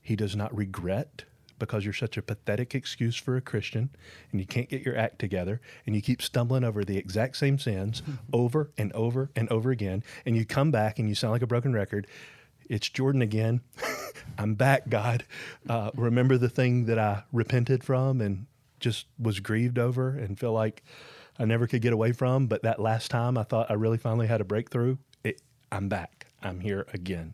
He 0.01 0.15
does 0.15 0.35
not 0.35 0.55
regret 0.55 1.23
because 1.57 1.85
you're 1.85 1.93
such 1.93 2.17
a 2.17 2.21
pathetic 2.23 2.73
excuse 2.73 3.15
for 3.15 3.37
a 3.37 3.41
Christian 3.41 3.91
and 4.31 4.41
you 4.41 4.47
can't 4.47 4.67
get 4.67 4.83
your 4.83 4.97
act 4.97 5.19
together 5.19 5.61
and 5.85 5.95
you 5.95 6.01
keep 6.01 6.21
stumbling 6.21 6.63
over 6.63 6.83
the 6.83 6.97
exact 6.97 7.37
same 7.37 7.59
sins 7.59 8.01
over 8.33 8.71
and 8.77 8.91
over 8.93 9.29
and 9.35 9.47
over 9.49 9.69
again 9.69 10.03
and 10.25 10.35
you 10.35 10.43
come 10.43 10.71
back 10.71 10.99
and 10.99 11.07
you 11.07 11.15
sound 11.15 11.31
like 11.31 11.43
a 11.43 11.47
broken 11.47 11.71
record. 11.71 12.07
It's 12.71 12.87
Jordan 12.87 13.21
again. 13.21 13.59
I'm 14.37 14.55
back, 14.55 14.87
God. 14.87 15.25
Uh, 15.67 15.91
remember 15.93 16.37
the 16.37 16.47
thing 16.47 16.85
that 16.85 16.97
I 16.97 17.23
repented 17.33 17.83
from 17.83 18.21
and 18.21 18.45
just 18.79 19.07
was 19.19 19.41
grieved 19.41 19.77
over 19.77 20.11
and 20.11 20.39
feel 20.39 20.53
like 20.53 20.81
I 21.37 21.43
never 21.43 21.67
could 21.67 21.81
get 21.81 21.91
away 21.91 22.13
from. 22.13 22.47
But 22.47 22.63
that 22.63 22.79
last 22.79 23.11
time 23.11 23.37
I 23.37 23.43
thought 23.43 23.69
I 23.69 23.73
really 23.73 23.97
finally 23.97 24.27
had 24.27 24.39
a 24.39 24.45
breakthrough, 24.45 24.95
it, 25.21 25.41
I'm 25.69 25.89
back. 25.89 26.27
I'm 26.41 26.61
here 26.61 26.87
again. 26.93 27.33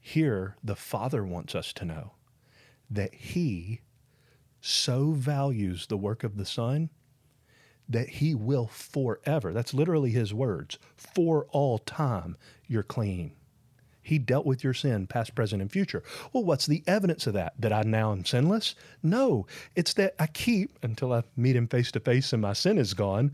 Here, 0.00 0.54
the 0.62 0.76
Father 0.76 1.24
wants 1.24 1.56
us 1.56 1.72
to 1.72 1.84
know 1.84 2.12
that 2.88 3.14
He 3.14 3.80
so 4.60 5.10
values 5.10 5.88
the 5.88 5.96
work 5.96 6.22
of 6.22 6.36
the 6.36 6.46
Son 6.46 6.90
that 7.88 8.10
He 8.10 8.32
will 8.32 8.68
forever, 8.68 9.52
that's 9.52 9.74
literally 9.74 10.12
His 10.12 10.32
words, 10.32 10.78
for 10.94 11.46
all 11.50 11.78
time, 11.78 12.36
you're 12.68 12.84
clean. 12.84 13.32
He 14.06 14.20
dealt 14.20 14.46
with 14.46 14.62
your 14.62 14.72
sin, 14.72 15.08
past, 15.08 15.34
present, 15.34 15.60
and 15.60 15.70
future. 15.70 16.04
Well, 16.32 16.44
what's 16.44 16.66
the 16.66 16.84
evidence 16.86 17.26
of 17.26 17.34
that? 17.34 17.54
That 17.58 17.72
I 17.72 17.82
now 17.82 18.12
am 18.12 18.24
sinless? 18.24 18.76
No, 19.02 19.48
it's 19.74 19.94
that 19.94 20.14
I 20.20 20.28
keep, 20.28 20.78
until 20.80 21.12
I 21.12 21.24
meet 21.36 21.56
Him 21.56 21.66
face 21.66 21.90
to 21.90 21.98
face 21.98 22.32
and 22.32 22.40
my 22.40 22.52
sin 22.52 22.78
is 22.78 22.94
gone, 22.94 23.32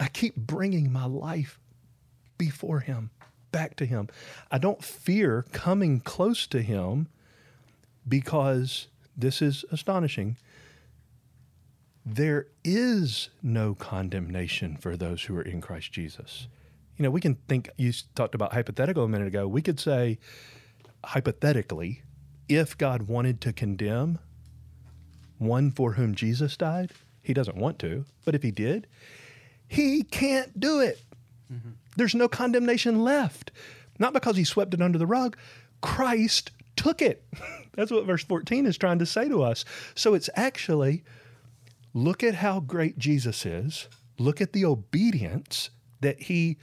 I 0.00 0.08
keep 0.08 0.34
bringing 0.34 0.90
my 0.90 1.04
life 1.04 1.58
before 2.38 2.80
Him, 2.80 3.10
back 3.52 3.76
to 3.76 3.84
Him. 3.84 4.08
I 4.50 4.56
don't 4.56 4.82
fear 4.82 5.44
coming 5.52 6.00
close 6.00 6.46
to 6.46 6.62
Him 6.62 7.08
because 8.08 8.88
this 9.14 9.42
is 9.42 9.66
astonishing. 9.70 10.38
There 12.06 12.46
is 12.64 13.28
no 13.42 13.74
condemnation 13.74 14.78
for 14.78 14.96
those 14.96 15.24
who 15.24 15.36
are 15.36 15.42
in 15.42 15.60
Christ 15.60 15.92
Jesus. 15.92 16.48
You 16.96 17.02
know, 17.02 17.10
we 17.10 17.20
can 17.20 17.34
think, 17.48 17.68
you 17.76 17.92
talked 18.14 18.34
about 18.34 18.52
hypothetical 18.52 19.04
a 19.04 19.08
minute 19.08 19.28
ago. 19.28 19.48
We 19.48 19.62
could 19.62 19.80
say, 19.80 20.18
hypothetically, 21.04 22.02
if 22.48 22.76
God 22.78 23.02
wanted 23.02 23.40
to 23.42 23.52
condemn 23.52 24.18
one 25.38 25.70
for 25.70 25.92
whom 25.92 26.14
Jesus 26.14 26.56
died, 26.56 26.92
he 27.22 27.34
doesn't 27.34 27.56
want 27.56 27.78
to, 27.80 28.04
but 28.24 28.34
if 28.34 28.42
he 28.42 28.50
did, 28.50 28.86
he 29.66 30.02
can't 30.02 30.60
do 30.60 30.80
it. 30.80 31.00
Mm-hmm. 31.52 31.70
There's 31.96 32.14
no 32.14 32.28
condemnation 32.28 33.02
left. 33.02 33.50
Not 33.98 34.12
because 34.12 34.36
he 34.36 34.44
swept 34.44 34.74
it 34.74 34.82
under 34.82 34.98
the 34.98 35.06
rug. 35.06 35.36
Christ 35.80 36.50
took 36.76 37.00
it. 37.00 37.24
That's 37.74 37.90
what 37.90 38.06
verse 38.06 38.24
14 38.24 38.66
is 38.66 38.78
trying 38.78 38.98
to 38.98 39.06
say 39.06 39.28
to 39.28 39.42
us. 39.42 39.64
So 39.94 40.14
it's 40.14 40.30
actually 40.34 41.04
look 41.92 42.22
at 42.22 42.34
how 42.36 42.60
great 42.60 42.98
Jesus 42.98 43.46
is, 43.46 43.88
look 44.18 44.40
at 44.40 44.52
the 44.52 44.64
obedience 44.64 45.70
that 46.00 46.22
he 46.22 46.58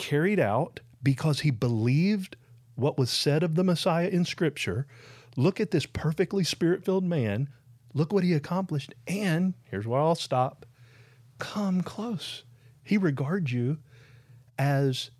carried 0.00 0.40
out 0.40 0.80
because 1.02 1.40
he 1.40 1.50
believed 1.50 2.36
what 2.74 2.96
was 2.96 3.10
said 3.10 3.42
of 3.42 3.54
the 3.54 3.62
Messiah 3.62 4.08
in 4.08 4.24
Scripture. 4.24 4.86
Look 5.36 5.60
at 5.60 5.72
this 5.72 5.84
perfectly 5.84 6.42
spirit 6.42 6.84
filled 6.84 7.04
man. 7.04 7.50
Look 7.92 8.10
what 8.10 8.24
he 8.24 8.32
accomplished. 8.32 8.94
And 9.06 9.52
here's 9.64 9.86
where 9.86 10.00
I'll 10.00 10.14
stop 10.14 10.64
come 11.38 11.82
close. 11.82 12.44
He 12.82 12.96
regards 12.96 13.52
you 13.52 13.78
as 14.58 15.10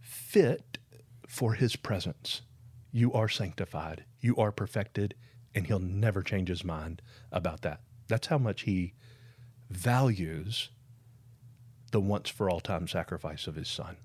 fit 0.00 0.78
for 1.26 1.54
his 1.54 1.76
presence 1.76 2.42
you 2.90 3.12
are 3.12 3.28
sanctified, 3.28 4.04
you 4.18 4.34
are 4.36 4.50
perfected, 4.50 5.14
and 5.54 5.66
he'll 5.66 5.78
never 5.78 6.22
change 6.22 6.48
his 6.48 6.64
mind 6.64 7.02
about 7.30 7.60
that. 7.62 7.82
That's 8.08 8.28
how 8.28 8.38
much 8.38 8.62
he 8.62 8.94
values 9.68 10.70
the 11.90 12.00
once 12.00 12.28
for 12.28 12.50
all 12.50 12.60
time 12.60 12.88
sacrifice 12.88 13.46
of 13.46 13.54
his 13.54 13.68
son. 13.68 13.96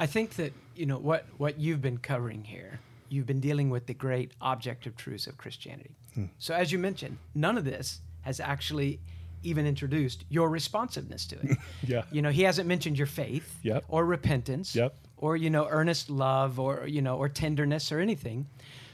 I 0.00 0.06
think 0.06 0.34
that, 0.36 0.52
you 0.76 0.86
know, 0.86 0.98
what, 0.98 1.26
what 1.38 1.58
you've 1.58 1.82
been 1.82 1.98
covering 1.98 2.44
here, 2.44 2.78
you've 3.08 3.26
been 3.26 3.40
dealing 3.40 3.68
with 3.68 3.86
the 3.86 3.94
great 3.94 4.30
objective 4.40 4.96
truths 4.96 5.26
of 5.26 5.36
Christianity. 5.36 5.96
Hmm. 6.14 6.26
So, 6.38 6.54
as 6.54 6.70
you 6.70 6.78
mentioned, 6.78 7.18
none 7.34 7.58
of 7.58 7.64
this 7.64 8.00
has 8.20 8.38
actually 8.38 9.00
even 9.42 9.66
introduced 9.66 10.24
your 10.28 10.50
responsiveness 10.50 11.26
to 11.26 11.36
it. 11.40 11.58
yeah. 11.86 12.02
You 12.12 12.22
know, 12.22 12.30
he 12.30 12.42
hasn't 12.42 12.68
mentioned 12.68 12.96
your 12.96 13.08
faith 13.08 13.56
yep. 13.62 13.84
or 13.88 14.04
repentance 14.04 14.74
yep 14.74 14.94
or 15.20 15.36
you 15.36 15.50
know 15.50 15.66
earnest 15.68 16.10
love 16.10 16.58
or 16.58 16.86
you 16.86 17.02
know 17.02 17.16
or 17.16 17.28
tenderness 17.28 17.92
or 17.92 18.00
anything 18.00 18.46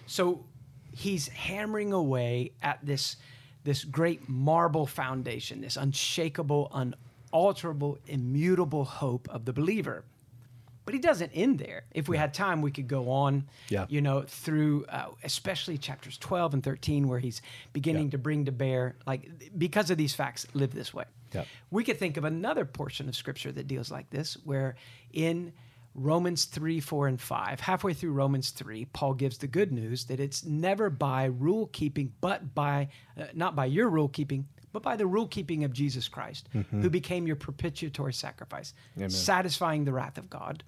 so 0.07 0.45
he's 0.93 1.29
hammering 1.29 1.93
away 1.93 2.53
at 2.63 2.79
this 2.83 3.17
this 3.65 3.85
great 3.85 4.29
marble 4.29 4.87
foundation 4.87 5.61
this 5.61 5.77
unshakable 5.77 6.71
unalterable 6.73 7.99
immutable 8.07 8.85
hope 8.85 9.29
of 9.31 9.45
the 9.45 9.53
believer 9.53 10.05
but 10.85 10.93
he 10.95 11.01
doesn't 11.01 11.31
end 11.35 11.59
there 11.59 11.85
if 11.93 12.09
we 12.09 12.17
had 12.17 12.35
time 12.35 12.61
we 12.61 12.71
could 12.71 12.89
go 12.89 13.11
on 13.11 13.45
yeah. 13.69 13.87
you 13.89 14.01
know 14.01 14.23
through 14.23 14.85
uh, 14.87 15.07
especially 15.23 15.79
chapters 15.79 16.19
12 16.19 16.55
and 16.55 16.63
13 16.63 17.09
where 17.09 17.19
he's 17.19 17.43
beginning 17.73 18.07
yeah. 18.07 18.11
to 18.11 18.19
bring 18.19 18.45
to 18.45 18.53
bear 18.53 18.97
like 19.07 19.31
because 19.57 19.91
of 19.91 19.99
these 19.99 20.15
facts 20.15 20.47
live 20.55 20.75
this 20.75 20.93
way 20.93 21.05
yeah. 21.33 21.45
we 21.71 21.83
could 21.83 21.99
think 21.99 22.17
of 22.17 22.25
another 22.25 22.65
portion 22.65 23.09
of 23.09 23.17
scripture 23.17 23.53
that 23.53 23.67
deals 23.67 23.91
like 23.91 24.11
this 24.11 24.37
where 24.45 24.77
in 25.13 25.53
Romans 25.95 26.47
3, 26.47 26.81
4, 26.81 27.09
and 27.09 27.21
5. 27.21 27.61
Halfway 27.61 27.95
through 27.95 28.13
Romans 28.13 28.51
3, 28.51 28.87
Paul 28.87 29.15
gives 29.15 29.39
the 29.39 29.47
good 29.47 29.73
news 29.73 30.05
that 30.07 30.19
it's 30.19 30.45
never 30.45 30.91
by 30.91 31.27
rule 31.27 31.69
keeping, 31.73 32.13
but 32.21 32.55
by, 32.55 32.89
uh, 33.19 33.27
not 33.33 33.55
by 33.55 33.67
your 33.67 33.89
rule 33.89 34.09
keeping, 34.09 34.49
but 34.73 34.83
by 34.83 34.97
the 34.97 35.07
rule 35.07 35.29
keeping 35.29 35.63
of 35.63 35.73
Jesus 35.73 36.09
Christ, 36.09 36.49
mm-hmm. 36.53 36.83
who 36.83 36.91
became 36.91 37.29
your 37.29 37.37
propitiatory 37.37 38.13
sacrifice, 38.13 38.75
Amen. 38.97 39.09
satisfying 39.09 39.85
the 39.85 39.93
wrath 39.93 40.19
of 40.19 40.29
God, 40.29 40.65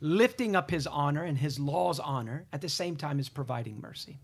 lifting 0.00 0.54
up 0.54 0.70
his 0.70 0.86
honor 0.86 1.24
and 1.24 1.38
his 1.38 1.58
law's 1.58 1.98
honor 1.98 2.44
at 2.52 2.60
the 2.60 2.68
same 2.68 2.94
time 2.96 3.18
as 3.18 3.30
providing 3.30 3.80
mercy. 3.80 4.18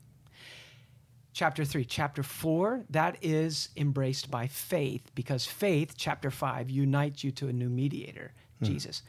Chapter 1.32 1.64
3. 1.64 1.86
Chapter 1.86 2.22
4, 2.22 2.84
that 2.90 3.16
is 3.22 3.70
embraced 3.76 4.30
by 4.30 4.46
faith 4.46 5.10
because 5.14 5.46
faith, 5.46 5.94
chapter 5.96 6.30
5, 6.30 6.68
unites 6.68 7.24
you 7.24 7.32
to 7.32 7.48
a 7.48 7.52
new 7.52 7.70
mediator, 7.70 8.32
mm. 8.62 8.66
Jesus 8.66 9.02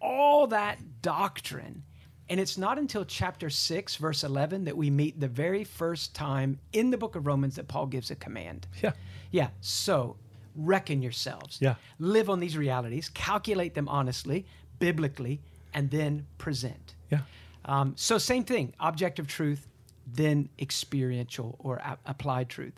all 0.00 0.46
that 0.48 0.78
doctrine. 1.02 1.84
And 2.30 2.38
it's 2.38 2.58
not 2.58 2.78
until 2.78 3.04
chapter 3.04 3.48
6, 3.48 3.96
verse 3.96 4.22
11, 4.22 4.64
that 4.64 4.76
we 4.76 4.90
meet 4.90 5.18
the 5.18 5.28
very 5.28 5.64
first 5.64 6.14
time 6.14 6.58
in 6.72 6.90
the 6.90 6.98
book 6.98 7.16
of 7.16 7.26
Romans 7.26 7.56
that 7.56 7.68
Paul 7.68 7.86
gives 7.86 8.10
a 8.10 8.16
command. 8.16 8.66
Yeah. 8.82 8.92
Yeah. 9.30 9.48
So 9.60 10.16
reckon 10.54 11.00
yourselves. 11.02 11.58
Yeah. 11.60 11.76
Live 11.98 12.28
on 12.28 12.40
these 12.40 12.56
realities, 12.56 13.08
calculate 13.10 13.74
them 13.74 13.88
honestly, 13.88 14.46
biblically, 14.78 15.40
and 15.72 15.90
then 15.90 16.26
present. 16.36 16.94
Yeah. 17.10 17.20
Um, 17.64 17.94
so, 17.96 18.18
same 18.18 18.44
thing 18.44 18.72
objective 18.80 19.26
truth, 19.26 19.68
then 20.06 20.48
experiential 20.58 21.56
or 21.58 21.76
a- 21.76 21.98
applied 22.06 22.48
truth. 22.48 22.72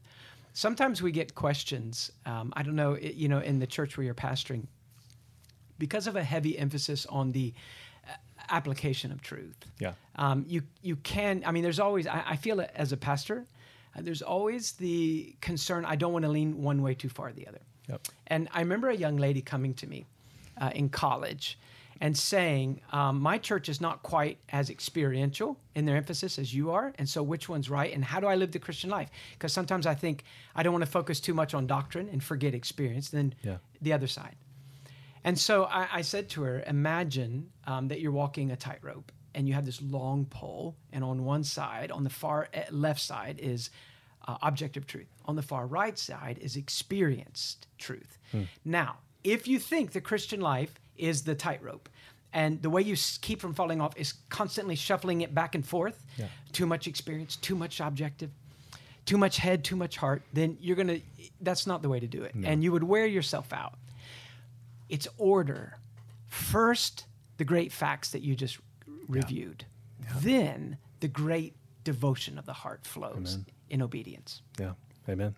Sometimes 0.53 1.01
we 1.01 1.13
get 1.13 1.35
questions. 1.35 2.11
Um, 2.27 2.53
I 2.57 2.63
don't 2.63 2.75
know, 2.75 2.97
you 2.97 3.29
know, 3.29 3.39
in 3.39 3.61
the 3.61 3.67
church 3.67 3.97
where 3.97 4.05
you're 4.05 4.15
pastoring, 4.15 4.67
because 5.81 6.07
of 6.07 6.15
a 6.15 6.23
heavy 6.23 6.57
emphasis 6.57 7.07
on 7.07 7.33
the 7.33 7.53
uh, 8.07 8.13
application 8.51 9.11
of 9.11 9.21
truth. 9.21 9.57
Yeah. 9.81 9.95
Um, 10.15 10.45
you 10.47 10.63
you 10.83 10.95
can. 10.97 11.43
I 11.45 11.51
mean, 11.51 11.65
there's 11.65 11.81
always. 11.81 12.07
I, 12.07 12.23
I 12.29 12.37
feel 12.37 12.61
it 12.61 12.71
as 12.77 12.93
a 12.93 12.97
pastor. 12.97 13.47
Uh, 13.97 14.03
there's 14.03 14.23
always 14.23 14.73
the 14.73 15.35
concern. 15.41 15.85
I 15.85 15.97
don't 15.97 16.13
want 16.13 16.25
to 16.25 16.31
lean 16.31 16.63
one 16.63 16.83
way 16.83 16.95
too 16.95 17.09
far 17.09 17.33
the 17.33 17.49
other. 17.49 17.63
Yep. 17.89 18.07
And 18.29 18.49
I 18.53 18.61
remember 18.61 18.89
a 18.91 18.95
young 18.95 19.17
lady 19.17 19.43
coming 19.43 19.75
to 19.75 19.87
me 19.89 20.07
uh, 20.61 20.71
in 20.75 20.91
college 20.91 21.59
and 22.03 22.17
saying, 22.17 22.81
um, 22.93 23.21
"My 23.21 23.39
church 23.39 23.69
is 23.69 23.81
not 23.81 24.03
quite 24.03 24.39
as 24.51 24.71
experiential 24.71 25.59
in 25.75 25.87
their 25.87 25.97
emphasis 25.97 26.39
as 26.39 26.55
you 26.55 26.71
are, 26.71 26.93
and 26.99 27.09
so 27.09 27.23
which 27.23 27.49
one's 27.49 27.69
right? 27.69 27.93
And 27.93 28.05
how 28.05 28.21
do 28.21 28.27
I 28.27 28.37
live 28.37 28.53
the 28.53 28.59
Christian 28.59 28.91
life? 28.91 29.11
Because 29.33 29.53
sometimes 29.53 29.87
I 29.87 29.95
think 29.95 30.25
I 30.55 30.63
don't 30.63 30.73
want 30.73 30.85
to 30.85 30.91
focus 30.91 31.19
too 31.21 31.35
much 31.35 31.55
on 31.55 31.67
doctrine 31.67 32.09
and 32.13 32.23
forget 32.23 32.55
experience. 32.55 33.09
Then 33.09 33.35
yeah. 33.43 33.57
the 33.81 33.93
other 33.93 34.07
side." 34.07 34.37
And 35.25 35.39
so 35.39 35.65
I, 35.65 35.89
I 35.93 36.03
said 36.03 36.29
to 36.31 36.43
her, 36.43 36.63
imagine 36.67 37.51
um, 37.67 37.89
that 37.89 38.01
you're 38.01 38.13
walking 38.13 38.51
a 38.51 38.57
tightrope 38.57 39.13
and 39.35 39.47
you 39.47 39.55
have 39.55 39.65
this 39.67 39.81
long 39.83 40.25
pole, 40.25 40.77
and 40.93 41.05
on 41.05 41.25
one 41.25 41.45
side, 41.45 41.91
on 41.93 42.03
the 42.03 42.11
far 42.11 42.49
eh, 42.53 42.65
left 42.71 43.01
side, 43.01 43.39
is 43.41 43.71
uh, 44.27 44.37
objective 44.43 44.87
truth. 44.87 45.07
On 45.27 45.37
the 45.37 45.43
far 45.43 45.67
right 45.67 45.97
side 45.99 46.39
is 46.41 46.57
experienced 46.57 47.67
truth. 47.79 48.19
Now, 48.65 48.97
if 49.23 49.47
you 49.47 49.59
think 49.61 49.93
the 49.93 50.01
Christian 50.01 50.41
life 50.41 50.75
is 50.97 51.23
the 51.23 51.35
tightrope, 51.37 51.89
and 52.33 52.61
the 52.63 52.71
way 52.71 52.83
you 52.83 52.97
keep 53.21 53.41
from 53.41 53.55
falling 53.55 53.81
off 53.81 53.93
is 53.97 54.15
constantly 54.31 54.75
shuffling 54.75 55.21
it 55.21 55.35
back 55.35 55.55
and 55.55 55.65
forth, 55.67 56.05
Yeah. 56.17 56.27
too 56.53 56.67
much 56.67 56.87
experience, 56.89 57.37
too 57.37 57.55
much 57.55 57.81
objective, 57.81 58.31
too 59.05 59.19
much 59.19 59.37
head, 59.39 59.63
too 59.65 59.77
much 59.77 59.97
heart, 59.97 60.23
then 60.33 60.57
you're 60.61 60.77
going 60.77 60.89
to, 60.89 61.01
that's 61.41 61.67
not 61.67 61.83
the 61.83 61.89
way 61.89 62.01
to 62.01 62.07
do 62.07 62.23
it. 62.23 62.35
And 62.35 62.63
you 62.65 62.73
would 62.73 62.85
wear 62.85 63.07
yourself 63.07 63.53
out. 63.53 63.75
It's 64.91 65.09
order. 65.19 65.79
First, 66.27 67.07
the 67.39 67.45
great 67.45 67.73
facts 67.73 68.11
that 68.11 68.23
you 68.23 68.35
just 68.37 68.59
reviewed. 69.09 69.65
Then, 70.21 70.77
the 71.01 71.09
great 71.09 71.55
devotion 71.85 72.39
of 72.39 72.45
the 72.47 72.53
heart 72.53 72.85
flows 72.85 73.39
in 73.71 73.81
obedience. 73.83 74.43
Yeah. 74.59 74.73
Amen. 75.09 75.35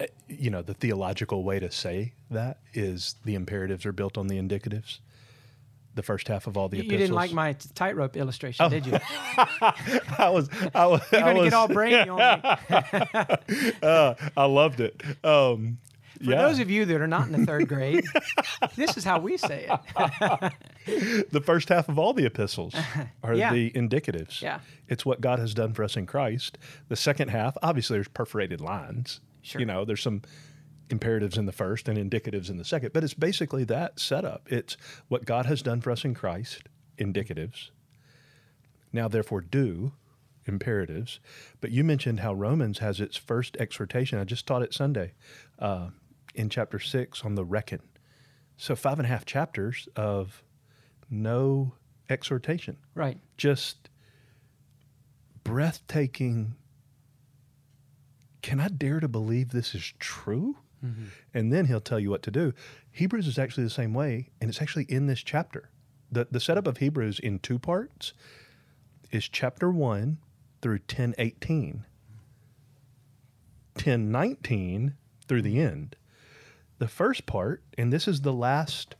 Uh, 0.00 0.06
You 0.28 0.50
know, 0.50 0.62
the 0.62 0.74
theological 0.74 1.42
way 1.44 1.58
to 1.58 1.70
say 1.70 2.12
that 2.30 2.58
is 2.74 3.16
the 3.24 3.34
imperatives 3.34 3.84
are 3.86 3.92
built 3.92 4.16
on 4.16 4.28
the 4.28 4.36
indicatives. 4.38 4.98
The 5.94 6.02
first 6.02 6.28
half 6.28 6.46
of 6.46 6.56
all 6.56 6.68
the 6.70 6.78
You, 6.78 6.82
you 6.84 6.88
epistles. 6.88 7.08
didn't 7.08 7.16
like 7.16 7.32
my 7.32 7.52
tightrope 7.74 8.16
illustration, 8.16 8.70
did 8.70 8.86
you? 8.86 8.98
I 9.36 10.30
was, 10.32 10.48
I 10.74 10.86
was, 10.86 11.02
You're 11.12 11.20
I 11.20 11.24
going 11.24 11.36
to 11.36 11.40
was, 11.42 11.50
get 11.50 11.54
all 11.54 11.68
brainy 11.68 12.08
on 12.08 12.18
me. 12.18 13.72
uh, 13.82 14.14
I 14.36 14.44
loved 14.46 14.80
it. 14.80 15.02
Um, 15.22 15.78
For 16.18 16.30
yeah. 16.32 16.42
those 16.42 16.58
of 16.58 16.70
you 16.70 16.84
that 16.84 17.00
are 17.00 17.06
not 17.06 17.26
in 17.26 17.32
the 17.32 17.46
third 17.46 17.68
grade, 17.68 18.04
this 18.76 18.96
is 18.96 19.04
how 19.04 19.18
we 19.18 19.36
say 19.36 19.68
it. 20.86 21.30
the 21.30 21.40
first 21.40 21.68
half 21.68 21.88
of 21.88 21.98
all 21.98 22.12
the 22.12 22.26
epistles 22.26 22.74
are 23.22 23.34
Yeah. 23.34 23.52
the 23.52 23.70
indicatives. 23.70 24.40
Yeah. 24.42 24.60
It's 24.88 25.04
what 25.06 25.20
God 25.20 25.38
has 25.38 25.54
done 25.54 25.72
for 25.72 25.84
us 25.84 25.96
in 25.96 26.06
Christ. 26.06 26.58
The 26.88 26.96
second 26.96 27.28
half, 27.28 27.56
obviously, 27.62 27.96
there's 27.96 28.08
perforated 28.08 28.60
lines. 28.60 29.20
Sure. 29.42 29.60
You 29.60 29.66
know, 29.66 29.84
there's 29.84 30.02
some 30.02 30.22
imperatives 30.90 31.38
in 31.38 31.46
the 31.46 31.52
first 31.52 31.88
and 31.88 31.98
indicatives 31.98 32.50
in 32.50 32.58
the 32.58 32.64
second, 32.64 32.92
but 32.92 33.02
it's 33.02 33.14
basically 33.14 33.64
that 33.64 33.98
setup. 33.98 34.42
It's 34.52 34.76
what 35.08 35.24
God 35.24 35.46
has 35.46 35.62
done 35.62 35.80
for 35.80 35.90
us 35.90 36.04
in 36.04 36.14
Christ, 36.14 36.64
indicatives. 36.98 37.70
Now, 38.92 39.08
therefore, 39.08 39.40
do 39.40 39.92
imperatives. 40.46 41.20
But 41.60 41.70
you 41.70 41.82
mentioned 41.84 42.20
how 42.20 42.34
Romans 42.34 42.78
has 42.80 43.00
its 43.00 43.16
first 43.16 43.56
exhortation. 43.58 44.18
I 44.18 44.24
just 44.24 44.46
taught 44.46 44.62
it 44.62 44.74
Sunday 44.74 45.12
uh, 45.58 45.88
in 46.34 46.48
chapter 46.48 46.78
six 46.78 47.24
on 47.24 47.34
the 47.34 47.44
reckon. 47.44 47.80
So, 48.56 48.76
five 48.76 48.98
and 48.98 49.06
a 49.06 49.08
half 49.08 49.24
chapters 49.24 49.88
of 49.96 50.42
no 51.10 51.74
exhortation, 52.08 52.76
Right. 52.94 53.18
just 53.36 53.88
breathtaking. 55.44 56.54
Can 58.42 58.60
I 58.60 58.68
dare 58.68 59.00
to 59.00 59.08
believe 59.08 59.50
this 59.50 59.74
is 59.74 59.92
true? 59.98 60.56
Mm-hmm. 60.84 61.04
And 61.32 61.52
then 61.52 61.66
he'll 61.66 61.80
tell 61.80 62.00
you 62.00 62.10
what 62.10 62.22
to 62.24 62.30
do. 62.30 62.52
Hebrews 62.90 63.26
is 63.26 63.38
actually 63.38 63.64
the 63.64 63.70
same 63.70 63.94
way, 63.94 64.30
and 64.40 64.50
it's 64.50 64.60
actually 64.60 64.84
in 64.84 65.06
this 65.06 65.22
chapter. 65.22 65.70
The, 66.10 66.26
the 66.30 66.40
setup 66.40 66.66
of 66.66 66.78
Hebrews 66.78 67.18
in 67.18 67.38
two 67.38 67.58
parts 67.58 68.12
is 69.10 69.28
chapter 69.28 69.70
1 69.70 70.18
through 70.60 70.80
1018, 70.88 71.84
1019 73.74 74.94
through 75.26 75.42
the 75.42 75.60
end. 75.60 75.96
The 76.82 76.88
first 76.88 77.26
part, 77.26 77.62
and 77.78 77.92
this 77.92 78.08
is 78.08 78.22
the 78.22 78.32
last, 78.32 78.96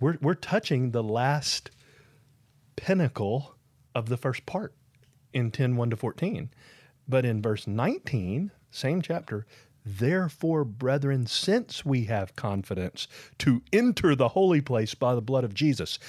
we're, 0.00 0.18
we're 0.20 0.34
touching 0.34 0.90
the 0.90 1.00
last 1.00 1.70
pinnacle 2.74 3.54
of 3.94 4.08
the 4.08 4.16
first 4.16 4.46
part 4.46 4.74
in 5.32 5.52
10 5.52 5.76
1 5.76 5.90
to 5.90 5.96
14. 5.96 6.50
But 7.06 7.24
in 7.24 7.40
verse 7.40 7.68
19, 7.68 8.50
same 8.72 9.00
chapter, 9.00 9.46
therefore, 9.86 10.64
brethren, 10.64 11.28
since 11.28 11.84
we 11.86 12.06
have 12.06 12.34
confidence 12.34 13.06
to 13.38 13.62
enter 13.72 14.16
the 14.16 14.30
holy 14.30 14.60
place 14.60 14.96
by 14.96 15.14
the 15.14 15.22
blood 15.22 15.44
of 15.44 15.54
Jesus, 15.54 16.00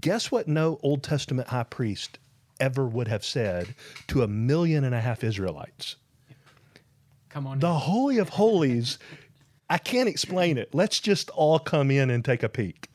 guess 0.00 0.30
what 0.30 0.46
no 0.46 0.78
Old 0.84 1.02
Testament 1.02 1.48
high 1.48 1.64
priest 1.64 2.20
ever 2.60 2.86
would 2.86 3.08
have 3.08 3.24
said 3.24 3.74
to 4.06 4.22
a 4.22 4.28
million 4.28 4.84
and 4.84 4.94
a 4.94 5.00
half 5.00 5.24
Israelites? 5.24 5.96
Come 7.34 7.48
on. 7.48 7.58
The 7.58 7.80
Holy 7.80 8.18
of 8.18 8.28
Holies, 8.28 8.96
I 9.68 9.78
can't 9.78 10.08
explain 10.08 10.58
it. 10.58 10.74
Let's 10.74 11.00
just 11.00 11.30
all 11.30 11.58
come 11.58 11.90
in 11.90 12.10
and 12.10 12.24
take 12.24 12.42
a 12.42 12.48
peek. 12.48 12.88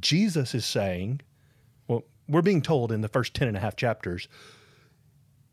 Jesus 0.00 0.54
is 0.54 0.66
saying, 0.66 1.20
well, 1.88 2.04
we're 2.28 2.42
being 2.42 2.62
told 2.62 2.92
in 2.92 3.00
the 3.00 3.08
first 3.08 3.34
10 3.34 3.48
and 3.48 3.56
a 3.56 3.60
half 3.60 3.76
chapters, 3.76 4.28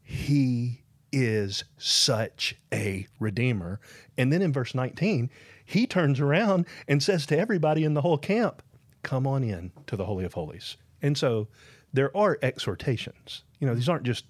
he 0.01 0.81
is 1.11 1.63
such 1.77 2.55
a 2.73 3.07
redeemer. 3.19 3.79
And 4.17 4.33
then 4.33 4.41
in 4.41 4.51
verse 4.51 4.73
19, 4.73 5.29
he 5.65 5.87
turns 5.87 6.19
around 6.19 6.65
and 6.87 7.01
says 7.01 7.25
to 7.27 7.37
everybody 7.37 7.83
in 7.83 7.93
the 7.93 8.01
whole 8.01 8.17
camp, 8.17 8.61
come 9.03 9.27
on 9.27 9.43
in 9.43 9.71
to 9.87 9.95
the 9.95 10.05
Holy 10.05 10.25
of 10.25 10.33
Holies. 10.33 10.77
And 11.01 11.17
so 11.17 11.47
there 11.93 12.15
are 12.17 12.39
exhortations. 12.41 13.43
You 13.59 13.67
know, 13.67 13.75
these 13.75 13.87
aren't 13.87 14.03
just 14.03 14.25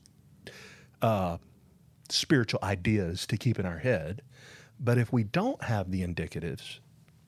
uh, 1.02 1.38
spiritual 2.10 2.60
ideas 2.62 3.26
to 3.28 3.38
keep 3.38 3.60
in 3.60 3.66
our 3.66 3.78
head. 3.78 4.22
But 4.80 4.98
if 4.98 5.14
we 5.14 5.24
don't 5.24 5.62
have 5.64 5.92
the 5.92 6.02
indicatives, 6.06 6.80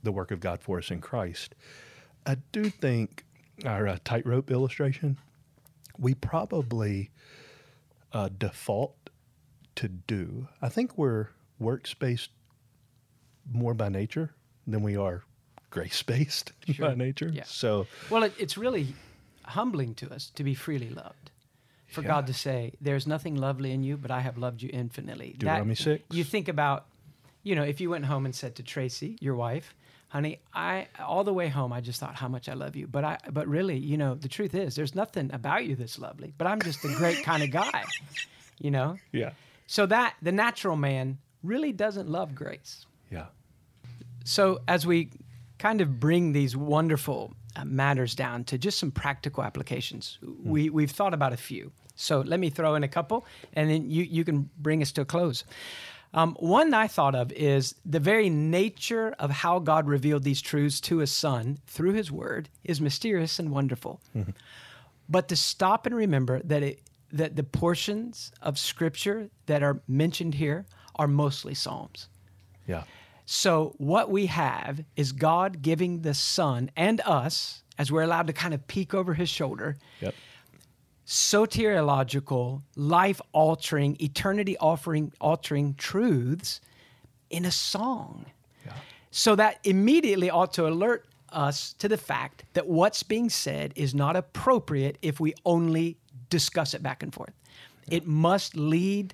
the 0.03 0.11
work 0.11 0.31
of 0.31 0.39
God 0.39 0.61
for 0.61 0.77
us 0.79 0.91
in 0.91 0.99
Christ, 1.01 1.55
I 2.25 2.37
do 2.51 2.69
think 2.69 3.23
our 3.65 3.87
uh, 3.87 3.97
tightrope 4.03 4.51
illustration, 4.51 5.17
we 5.97 6.13
probably 6.13 7.11
uh, 8.11 8.29
default 8.37 8.95
to 9.75 9.87
do. 9.87 10.47
I 10.61 10.69
think 10.69 10.97
we're 10.97 11.29
works-based 11.59 12.29
more 13.51 13.73
by 13.73 13.89
nature 13.89 14.33
than 14.67 14.81
we 14.81 14.97
are 14.97 15.23
grace-based 15.69 16.51
Sure. 16.67 16.89
by 16.89 16.95
nature. 16.95 17.29
Yeah. 17.31 17.43
So 17.45 17.87
Well, 18.09 18.23
it, 18.23 18.33
it's 18.39 18.57
really 18.57 18.95
humbling 19.43 19.93
to 19.95 20.11
us 20.13 20.31
to 20.35 20.43
be 20.43 20.55
freely 20.55 20.89
loved. 20.89 21.31
For 21.87 22.01
Yeah. 22.01 22.07
God 22.07 22.27
to 22.27 22.33
say, 22.33 22.73
"There's 22.81 23.05
nothing 23.07 23.35
lovely 23.35 23.71
in 23.71 23.83
you, 23.83 23.95
but 23.95 24.11
I 24.11 24.19
have 24.21 24.37
loved 24.37 24.61
you 24.61 24.69
infinitely." 24.73 25.31
That- 25.33 25.39
Deuteronomy 25.39 25.75
6. 25.75 26.03
You 26.11 26.23
think 26.25 26.47
about, 26.49 26.87
you 27.45 27.55
know, 27.55 27.63
if 27.63 27.79
you 27.79 27.89
went 27.89 28.05
home 28.05 28.25
and 28.25 28.35
said 28.35 28.55
to 28.55 28.63
Tracy, 28.63 29.17
your 29.21 29.35
wife, 29.35 29.73
"Honey, 30.09 30.39
I 30.53 30.87
all 30.99 31.23
the 31.23 31.33
way 31.33 31.47
home, 31.47 31.71
I 31.71 31.79
just 31.79 31.99
thought 32.01 32.15
how 32.15 32.27
much 32.27 32.49
I 32.49 32.53
love 32.53 32.75
you, 32.75 32.87
but 32.87 33.03
I, 33.03 33.17
but 33.31 33.47
really, 33.47 33.77
you 33.77 33.97
know, 33.97 34.15
the 34.15 34.27
truth 34.27 34.53
is, 34.55 34.75
there's 34.75 34.95
nothing 34.95 35.29
about 35.31 35.65
you 35.65 35.75
that's 35.75 35.97
lovely, 35.99 36.33
but 36.37 36.47
I'm 36.47 36.61
just 36.61 36.83
a 36.83 36.93
great 36.97 37.23
kind 37.23 37.41
of 37.43 37.51
guy." 37.51 37.83
You 38.59 38.71
know, 38.71 38.97
yeah, 39.11 39.31
so 39.67 39.85
that 39.85 40.15
the 40.21 40.31
natural 40.31 40.75
man 40.75 41.17
really 41.43 41.71
doesn't 41.71 42.09
love 42.09 42.33
grace. 42.33 42.85
yeah, 43.11 43.27
So, 44.23 44.61
as 44.67 44.85
we 44.87 45.09
kind 45.59 45.81
of 45.81 45.99
bring 45.99 46.33
these 46.33 46.57
wonderful 46.57 47.33
uh, 47.55 47.65
matters 47.65 48.15
down 48.15 48.43
to 48.45 48.57
just 48.57 48.79
some 48.79 48.91
practical 48.91 49.43
applications, 49.43 50.17
we, 50.43 50.69
we've 50.69 50.91
thought 50.91 51.13
about 51.13 51.33
a 51.33 51.37
few. 51.37 51.71
So, 51.95 52.21
let 52.21 52.39
me 52.39 52.49
throw 52.49 52.75
in 52.75 52.83
a 52.83 52.87
couple 52.87 53.25
and 53.53 53.69
then 53.69 53.89
you, 53.91 54.03
you 54.03 54.23
can 54.23 54.49
bring 54.57 54.81
us 54.81 54.91
to 54.93 55.01
a 55.01 55.05
close. 55.05 55.43
Um, 56.15 56.35
one 56.39 56.73
I 56.73 56.87
thought 56.87 57.13
of 57.13 57.31
is 57.33 57.75
the 57.85 57.99
very 57.99 58.29
nature 58.29 59.13
of 59.19 59.29
how 59.29 59.59
God 59.59 59.85
revealed 59.85 60.23
these 60.23 60.41
truths 60.41 60.79
to 60.81 60.99
his 60.99 61.11
son 61.11 61.59
through 61.67 61.91
his 61.93 62.09
word 62.09 62.47
is 62.63 62.79
mysterious 62.79 63.37
and 63.37 63.51
wonderful. 63.51 63.99
But 65.09 65.27
to 65.27 65.35
stop 65.35 65.85
and 65.85 65.93
remember 65.93 66.39
that 66.45 66.63
it, 66.63 66.79
that 67.11 67.35
the 67.35 67.43
portions 67.43 68.31
of 68.41 68.57
scripture 68.57 69.29
that 69.45 69.61
are 69.61 69.81
mentioned 69.87 70.35
here 70.35 70.65
are 70.95 71.07
mostly 71.07 71.53
Psalms. 71.53 72.07
yeah, 72.65 72.83
So, 73.25 73.75
what 73.77 74.09
we 74.09 74.27
have 74.27 74.83
is 74.95 75.11
God 75.11 75.61
giving 75.61 76.01
the 76.01 76.13
Son 76.13 76.71
and 76.77 77.01
us, 77.01 77.61
as 77.77 77.91
we're 77.91 78.03
allowed 78.03 78.27
to 78.27 78.33
kind 78.33 78.53
of 78.53 78.65
peek 78.67 78.93
over 78.93 79.13
his 79.13 79.29
shoulder, 79.29 79.77
yep, 79.99 80.15
soteriological, 81.05 82.61
life 82.75 83.21
altering, 83.31 83.97
eternity 84.01 84.57
offering, 84.57 85.11
altering 85.21 85.75
truths 85.75 86.61
in 87.29 87.45
a 87.45 87.51
song. 87.51 88.25
So, 89.11 89.35
that 89.35 89.59
immediately 89.63 90.29
ought 90.29 90.51
to 90.53 90.67
alert 90.67 91.05
us 91.31 91.73
to 91.79 91.87
the 91.87 91.97
fact 91.97 92.43
that 92.53 92.67
what's 92.67 93.03
being 93.03 93.29
said 93.29 93.71
is 93.75 93.95
not 93.95 94.15
appropriate 94.15 94.97
if 95.01 95.19
we 95.19 95.33
only 95.45 95.97
discuss 96.29 96.73
it 96.73 96.83
back 96.83 97.03
and 97.03 97.13
forth. 97.13 97.33
It 97.89 98.05
must 98.05 98.55
lead 98.55 99.13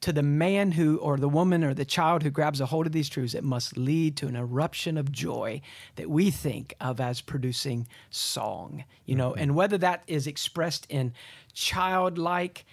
to 0.00 0.12
the 0.12 0.22
man 0.22 0.72
who, 0.72 0.98
or 0.98 1.16
the 1.16 1.28
woman, 1.28 1.64
or 1.64 1.74
the 1.74 1.84
child 1.84 2.22
who 2.22 2.30
grabs 2.30 2.60
a 2.60 2.66
hold 2.66 2.86
of 2.86 2.92
these 2.92 3.08
truths, 3.08 3.34
it 3.34 3.44
must 3.44 3.76
lead 3.76 4.16
to 4.16 4.28
an 4.28 4.36
eruption 4.36 4.96
of 4.96 5.10
joy 5.10 5.60
that 5.96 6.08
we 6.08 6.30
think 6.30 6.74
of 6.80 7.00
as 7.00 7.20
producing 7.20 7.86
song, 8.10 8.84
you 9.06 9.16
know, 9.16 9.34
and 9.34 9.54
whether 9.54 9.76
that 9.78 10.02
is 10.06 10.26
expressed 10.26 10.86
in 10.88 11.12
childlike, 11.52 12.64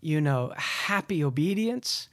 you 0.00 0.20
know, 0.20 0.52
happy 0.56 1.24
obedience, 1.24 2.08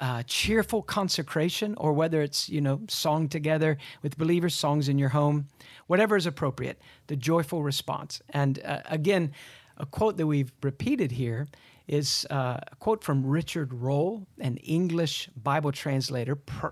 uh, 0.00 0.22
cheerful 0.26 0.82
consecration 0.82 1.74
or 1.76 1.92
whether 1.92 2.22
it's, 2.22 2.48
you 2.48 2.60
know, 2.60 2.80
song 2.88 3.28
together 3.28 3.76
with 4.02 4.16
believers, 4.16 4.54
songs 4.54 4.88
in 4.88 4.96
your 4.96 5.08
home, 5.08 5.48
whatever 5.88 6.16
is 6.16 6.26
appropriate, 6.26 6.80
the 7.08 7.16
joyful 7.16 7.64
response. 7.64 8.22
And 8.30 8.60
uh, 8.64 8.80
again, 8.86 9.32
a 9.76 9.86
quote 9.86 10.16
that 10.16 10.26
we've 10.26 10.52
repeated 10.62 11.12
here 11.12 11.48
is 11.88 12.26
uh, 12.30 12.58
a 12.70 12.76
quote 12.76 13.02
from 13.02 13.26
Richard 13.26 13.72
Rolle, 13.72 14.26
an 14.38 14.58
English 14.58 15.30
Bible 15.34 15.72
translator. 15.72 16.36
Pr- 16.36 16.68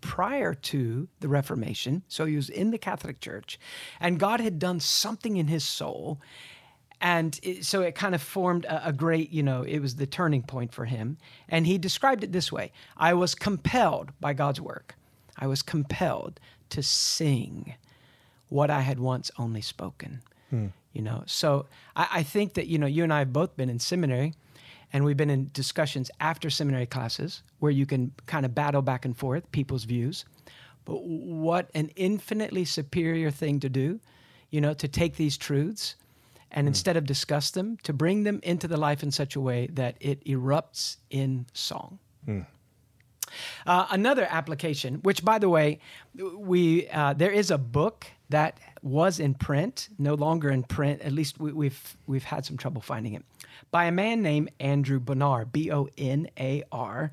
prior 0.00 0.54
to 0.54 1.08
the 1.20 1.28
Reformation. 1.28 2.02
So 2.08 2.24
he 2.24 2.36
was 2.36 2.48
in 2.48 2.70
the 2.70 2.78
Catholic 2.78 3.20
Church, 3.20 3.58
and 4.00 4.18
God 4.18 4.40
had 4.40 4.58
done 4.58 4.80
something 4.80 5.36
in 5.36 5.48
his 5.48 5.64
soul. 5.64 6.20
And 7.02 7.38
it, 7.42 7.64
so 7.64 7.80
it 7.82 7.94
kind 7.94 8.14
of 8.14 8.20
formed 8.22 8.66
a, 8.66 8.88
a, 8.88 8.92
great, 8.92 9.30
you 9.30 9.42
know, 9.42 9.62
it 9.62 9.78
was 9.78 9.96
the 9.96 10.06
turning 10.06 10.42
point 10.42 10.72
for 10.72 10.84
him. 10.84 11.16
And 11.48 11.66
he 11.66 11.78
described 11.78 12.24
it 12.24 12.32
this 12.32 12.52
way 12.52 12.72
I 12.96 13.14
was 13.14 13.34
compelled 13.34 14.12
by 14.20 14.34
God's 14.34 14.60
work. 14.60 14.94
I 15.38 15.46
was 15.46 15.62
compelled 15.62 16.40
to 16.70 16.82
sing 16.82 17.74
what 18.48 18.70
I 18.70 18.80
had 18.80 18.98
once 18.98 19.30
only 19.38 19.62
spoken. 19.62 20.20
Hmm. 20.50 20.66
You 20.92 21.02
know, 21.02 21.22
so 21.26 21.66
I, 21.94 22.08
I 22.12 22.22
think 22.22 22.54
that, 22.54 22.66
you 22.66 22.78
know, 22.78 22.86
you 22.86 23.04
and 23.04 23.12
I 23.12 23.20
have 23.20 23.32
both 23.32 23.56
been 23.56 23.70
in 23.70 23.78
seminary 23.78 24.34
and 24.92 25.04
we've 25.04 25.16
been 25.16 25.30
in 25.30 25.50
discussions 25.52 26.10
after 26.20 26.50
seminary 26.50 26.86
classes 26.86 27.42
where 27.60 27.70
you 27.70 27.86
can 27.86 28.12
kind 28.26 28.44
of 28.44 28.54
battle 28.54 28.82
back 28.82 29.04
and 29.04 29.16
forth 29.16 29.50
people's 29.52 29.84
views. 29.84 30.24
But 30.84 31.04
what 31.04 31.70
an 31.74 31.90
infinitely 31.94 32.64
superior 32.64 33.30
thing 33.30 33.60
to 33.60 33.68
do, 33.68 34.00
you 34.50 34.60
know, 34.60 34.74
to 34.74 34.88
take 34.88 35.16
these 35.16 35.36
truths 35.36 35.94
and 36.50 36.64
mm. 36.64 36.68
instead 36.68 36.96
of 36.96 37.06
discuss 37.06 37.52
them, 37.52 37.78
to 37.84 37.92
bring 37.92 38.24
them 38.24 38.40
into 38.42 38.66
the 38.66 38.76
life 38.76 39.02
in 39.02 39.12
such 39.12 39.36
a 39.36 39.40
way 39.40 39.68
that 39.72 39.96
it 40.00 40.24
erupts 40.24 40.96
in 41.10 41.46
song. 41.52 42.00
Mm. 42.26 42.46
Uh, 43.64 43.86
another 43.90 44.26
application, 44.28 44.96
which 44.96 45.24
by 45.24 45.38
the 45.38 45.48
way, 45.48 45.78
we 46.34 46.88
uh, 46.88 47.12
there 47.12 47.30
is 47.30 47.52
a 47.52 47.58
book 47.58 48.06
that 48.28 48.58
was 48.82 49.20
in 49.20 49.34
print, 49.34 49.88
no 49.98 50.14
longer 50.14 50.50
in 50.50 50.62
print. 50.62 51.02
At 51.02 51.12
least 51.12 51.38
we, 51.38 51.52
we've 51.52 51.96
we've 52.06 52.24
had 52.24 52.44
some 52.44 52.56
trouble 52.56 52.80
finding 52.80 53.14
it 53.14 53.24
by 53.70 53.84
a 53.84 53.92
man 53.92 54.22
named 54.22 54.50
Andrew 54.60 55.00
Bonar, 55.00 55.44
B 55.44 55.70
O 55.70 55.88
N 55.98 56.28
A 56.38 56.64
R, 56.72 57.12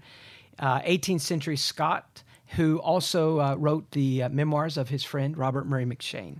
uh, 0.60 0.80
18th 0.82 1.22
century 1.22 1.58
Scot, 1.58 2.24
who 2.56 2.80
also 2.80 3.40
uh, 3.40 3.56
wrote 3.56 3.92
the 3.92 4.24
uh, 4.24 4.30
memoirs 4.30 4.78
of 4.78 4.90
his 4.90 5.04
friend 5.04 5.38
Robert 5.38 5.68
Murray 5.68 5.86
M'Cheyne. 5.86 6.40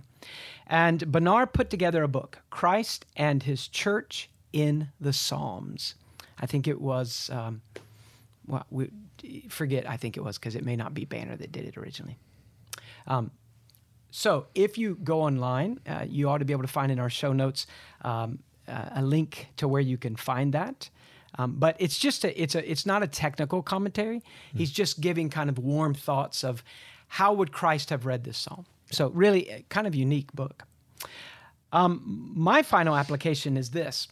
And 0.66 1.10
Bonar 1.10 1.46
put 1.46 1.70
together 1.70 2.02
a 2.02 2.08
book, 2.08 2.40
Christ 2.50 3.06
and 3.16 3.42
His 3.42 3.68
Church 3.68 4.28
in 4.52 4.88
the 5.00 5.12
Psalms. 5.12 5.94
I 6.38 6.46
think 6.46 6.68
it 6.68 6.80
was, 6.80 7.30
um, 7.32 7.62
well, 8.46 8.66
we, 8.70 8.90
forget, 9.48 9.88
I 9.88 9.96
think 9.96 10.16
it 10.16 10.20
was 10.20 10.38
because 10.38 10.54
it 10.54 10.64
may 10.64 10.76
not 10.76 10.94
be 10.94 11.04
Bonar 11.04 11.36
that 11.36 11.52
did 11.52 11.64
it 11.64 11.76
originally. 11.78 12.18
Um, 13.06 13.30
so 14.10 14.46
if 14.54 14.78
you 14.78 14.96
go 14.96 15.22
online, 15.22 15.80
uh, 15.86 16.04
you 16.08 16.28
ought 16.28 16.38
to 16.38 16.44
be 16.44 16.52
able 16.52 16.62
to 16.62 16.68
find 16.68 16.90
in 16.90 16.98
our 16.98 17.10
show 17.10 17.32
notes 17.32 17.66
um, 18.02 18.38
uh, 18.66 18.90
a 18.96 19.02
link 19.02 19.48
to 19.56 19.68
where 19.68 19.80
you 19.80 19.98
can 19.98 20.16
find 20.16 20.54
that. 20.54 20.90
Um, 21.38 21.56
but 21.58 21.76
it's 21.78 21.98
just 21.98 22.24
a, 22.24 22.42
it's 22.42 22.54
a 22.54 22.70
it's 22.70 22.86
not 22.86 23.02
a 23.02 23.06
technical 23.06 23.62
commentary. 23.62 24.18
Mm-hmm. 24.18 24.58
He's 24.58 24.70
just 24.70 25.00
giving 25.00 25.28
kind 25.28 25.50
of 25.50 25.58
warm 25.58 25.94
thoughts 25.94 26.42
of 26.42 26.64
how 27.08 27.32
would 27.34 27.52
Christ 27.52 27.90
have 27.90 28.06
read 28.06 28.24
this 28.24 28.38
psalm. 28.38 28.66
So 28.90 29.08
really, 29.10 29.64
kind 29.68 29.86
of 29.86 29.94
unique 29.94 30.32
book. 30.32 30.64
Um, 31.72 32.32
my 32.34 32.62
final 32.62 32.96
application 32.96 33.56
is 33.56 33.70
this. 33.70 34.08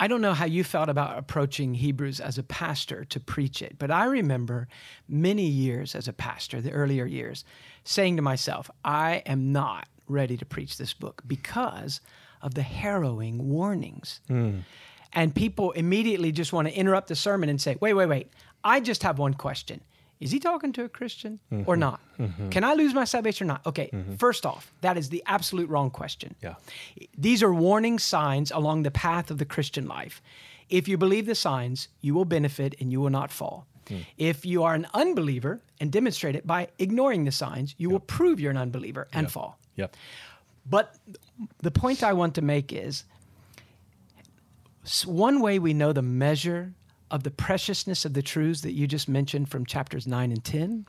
I 0.00 0.08
don't 0.08 0.22
know 0.22 0.32
how 0.32 0.46
you 0.46 0.64
felt 0.64 0.88
about 0.88 1.18
approaching 1.18 1.74
Hebrews 1.74 2.20
as 2.20 2.38
a 2.38 2.42
pastor 2.42 3.04
to 3.04 3.20
preach 3.20 3.60
it, 3.60 3.76
but 3.78 3.90
I 3.90 4.06
remember 4.06 4.66
many 5.06 5.44
years 5.44 5.94
as 5.94 6.08
a 6.08 6.14
pastor, 6.14 6.62
the 6.62 6.72
earlier 6.72 7.04
years, 7.04 7.44
saying 7.84 8.16
to 8.16 8.22
myself, 8.22 8.70
I 8.82 9.22
am 9.26 9.52
not 9.52 9.88
ready 10.08 10.38
to 10.38 10.46
preach 10.46 10.78
this 10.78 10.94
book 10.94 11.22
because 11.26 12.00
of 12.40 12.54
the 12.54 12.62
harrowing 12.62 13.50
warnings. 13.50 14.22
Mm. 14.30 14.62
And 15.12 15.34
people 15.34 15.72
immediately 15.72 16.32
just 16.32 16.54
want 16.54 16.66
to 16.66 16.74
interrupt 16.74 17.08
the 17.08 17.14
sermon 17.14 17.50
and 17.50 17.60
say, 17.60 17.76
wait, 17.78 17.92
wait, 17.92 18.06
wait, 18.06 18.32
I 18.64 18.80
just 18.80 19.02
have 19.02 19.18
one 19.18 19.34
question. 19.34 19.82
Is 20.20 20.30
he 20.30 20.38
talking 20.38 20.72
to 20.72 20.84
a 20.84 20.88
Christian 20.88 21.40
mm-hmm. 21.50 21.68
or 21.68 21.76
not? 21.76 22.00
Mm-hmm. 22.18 22.50
Can 22.50 22.62
I 22.62 22.74
lose 22.74 22.92
my 22.92 23.04
salvation 23.04 23.46
or 23.46 23.54
not? 23.54 23.66
Okay, 23.66 23.88
mm-hmm. 23.92 24.14
first 24.16 24.44
off, 24.44 24.72
that 24.82 24.98
is 24.98 25.08
the 25.08 25.22
absolute 25.26 25.68
wrong 25.70 25.90
question. 25.90 26.34
Yeah. 26.42 26.56
These 27.16 27.42
are 27.42 27.52
warning 27.52 27.98
signs 27.98 28.50
along 28.50 28.82
the 28.82 28.90
path 28.90 29.30
of 29.30 29.38
the 29.38 29.46
Christian 29.46 29.88
life. 29.88 30.20
If 30.68 30.86
you 30.88 30.98
believe 30.98 31.26
the 31.26 31.34
signs, 31.34 31.88
you 32.02 32.14
will 32.14 32.26
benefit 32.26 32.74
and 32.80 32.92
you 32.92 33.00
will 33.00 33.10
not 33.10 33.32
fall. 33.32 33.66
Mm. 33.86 34.04
If 34.18 34.44
you 34.44 34.62
are 34.62 34.74
an 34.74 34.86
unbeliever 34.92 35.62
and 35.80 35.90
demonstrate 35.90 36.36
it 36.36 36.46
by 36.46 36.68
ignoring 36.78 37.24
the 37.24 37.32
signs, 37.32 37.74
you 37.78 37.88
yep. 37.88 37.92
will 37.92 38.00
prove 38.00 38.38
you're 38.38 38.50
an 38.50 38.58
unbeliever 38.58 39.08
and 39.12 39.24
yep. 39.24 39.32
fall. 39.32 39.58
Yep. 39.76 39.96
But 40.68 40.96
the 41.62 41.70
point 41.70 42.02
I 42.02 42.12
want 42.12 42.34
to 42.34 42.42
make 42.42 42.72
is 42.72 43.04
one 45.04 45.40
way 45.40 45.58
we 45.58 45.72
know 45.72 45.92
the 45.92 46.02
measure 46.02 46.74
of 47.10 47.22
the 47.22 47.30
preciousness 47.30 48.04
of 48.04 48.14
the 48.14 48.22
truths 48.22 48.60
that 48.62 48.72
you 48.72 48.86
just 48.86 49.08
mentioned 49.08 49.48
from 49.48 49.66
chapters 49.66 50.06
9 50.06 50.30
and 50.30 50.44
10 50.44 50.86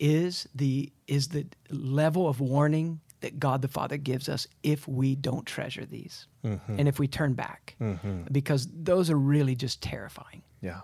is 0.00 0.48
the 0.54 0.92
is 1.06 1.28
the 1.28 1.46
level 1.70 2.28
of 2.28 2.40
warning 2.40 3.00
that 3.20 3.40
God 3.40 3.62
the 3.62 3.68
Father 3.68 3.96
gives 3.96 4.28
us 4.28 4.46
if 4.62 4.86
we 4.86 5.16
don't 5.16 5.44
treasure 5.44 5.84
these 5.84 6.26
mm-hmm. 6.44 6.78
and 6.78 6.88
if 6.88 6.98
we 7.00 7.08
turn 7.08 7.34
back 7.34 7.74
mm-hmm. 7.80 8.22
because 8.30 8.68
those 8.72 9.10
are 9.10 9.18
really 9.18 9.56
just 9.56 9.82
terrifying. 9.82 10.42
Yeah. 10.60 10.80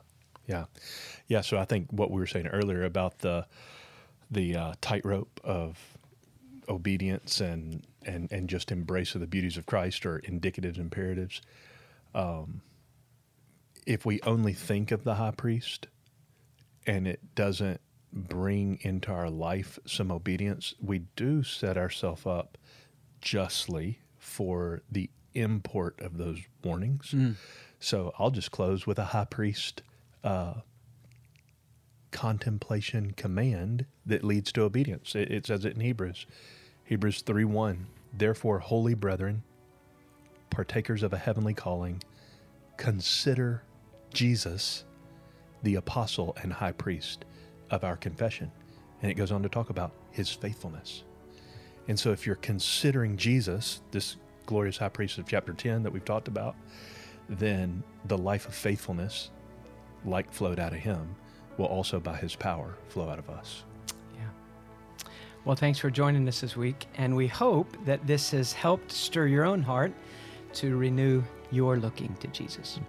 Yeah. 0.47 0.65
Yeah, 1.29 1.41
so 1.41 1.59
I 1.59 1.65
think 1.65 1.87
what 1.91 2.11
we 2.11 2.21
were 2.21 2.27
saying 2.27 2.49
earlier 2.49 2.85
about 2.85 3.19
the 3.19 3.47
the 4.31 4.57
uh, 4.57 4.73
tightrope 4.81 5.41
of 5.45 5.79
obedience 6.69 7.41
and, 7.41 7.87
and, 8.05 8.31
and 8.33 8.49
just 8.49 8.73
embrace 8.73 9.15
of 9.15 9.21
the 9.21 9.27
beauties 9.27 9.57
of 9.57 9.67
Christ 9.67 10.07
or 10.07 10.21
indicatives, 10.21 10.79
imperatives. 10.79 11.43
Um, 12.15 12.63
if 13.87 14.05
we 14.05 14.21
only 14.23 14.53
think 14.53 14.91
of 14.91 15.05
the 15.05 15.15
high 15.15 15.33
priest 15.33 15.89
and 16.87 17.07
it 17.07 17.35
doesn't 17.35 17.81
bring 18.13 18.79
into 18.83 19.11
our 19.11 19.31
life 19.31 19.79
some 19.87 20.11
obedience, 20.11 20.75
we 20.81 21.01
do 21.17 21.43
set 21.43 21.77
ourselves 21.77 22.27
up 22.27 22.57
justly 23.21 23.99
for 24.19 24.83
the 24.91 25.11
import 25.35 26.01
of 26.01 26.17
those 26.17 26.41
warnings. 26.63 27.11
Mm. 27.13 27.35
So 27.81 28.13
I'll 28.19 28.31
just 28.31 28.51
close 28.51 28.87
with 28.87 28.99
a 28.99 29.07
high 29.07 29.25
priest 29.25 29.83
uh, 30.23 30.55
contemplation 32.13 33.11
command 33.13 33.87
that 34.07 34.23
leads 34.23 34.53
to 34.53 34.63
obedience. 34.63 35.15
It, 35.15 35.31
it 35.31 35.47
says 35.47 35.65
it 35.65 35.75
in 35.75 35.81
Hebrews. 35.81 36.27
Hebrews 36.85 37.23
3 37.23 37.45
1. 37.45 37.87
Therefore, 38.17 38.61
holy 38.61 38.95
brethren, 38.95 39.43
partakers 40.51 41.03
of 41.03 41.13
a 41.13 41.19
heavenly 41.19 41.55
calling, 41.55 42.03
consider 42.77 43.65
Jesus 44.15 44.85
the 45.65 45.75
apostle 45.75 46.37
and 46.43 46.53
high 46.53 46.73
priest 46.73 47.25
of 47.71 47.85
our 47.85 47.97
confession. 47.97 48.53
And 49.03 49.11
it 49.11 49.15
goes 49.15 49.33
on 49.33 49.43
to 49.43 49.49
talk 49.49 49.71
about 49.71 49.93
his 50.13 50.31
faithfulness. 50.31 51.05
And 51.89 51.99
so, 51.99 52.13
if 52.13 52.27
you're 52.27 52.37
considering 52.37 53.17
Jesus, 53.17 53.83
this 53.91 54.17
glorious 54.47 54.79
high 54.79 54.89
priest 54.89 55.19
of 55.19 55.27
chapter 55.27 55.53
10 55.53 55.83
that 55.83 55.93
we've 55.93 56.05
talked 56.05 56.29
about, 56.29 56.55
then 57.29 57.83
the 58.07 58.17
life 58.17 58.47
of 58.47 58.55
faithfulness, 58.55 59.31
like 60.05 60.33
flowed 60.33 60.59
out 60.59 60.73
of 60.73 60.79
him, 60.79 61.15
will 61.59 61.67
also 61.67 62.01
by 62.01 62.17
his 62.17 62.35
power 62.35 62.75
flow 62.89 63.09
out 63.09 63.19
of 63.19 63.29
us. 63.29 63.65
Yeah. 64.15 65.09
Well, 65.45 65.57
thanks 65.57 65.79
for 65.79 65.91
joining 65.91 66.27
us 66.29 66.41
this 66.41 66.57
week. 66.57 66.87
And 66.97 67.15
we 67.17 67.27
hope 67.27 67.77
that 67.85 68.07
this 68.07 68.31
has 68.31 68.53
helped 68.53 68.91
stir 68.91 69.27
your 69.27 69.45
own 69.45 69.63
heart 69.63 69.93
to 70.55 70.77
renew 70.77 71.23
your 71.51 71.77
looking 71.77 72.15
to 72.21 72.29
Jesus. 72.29 72.81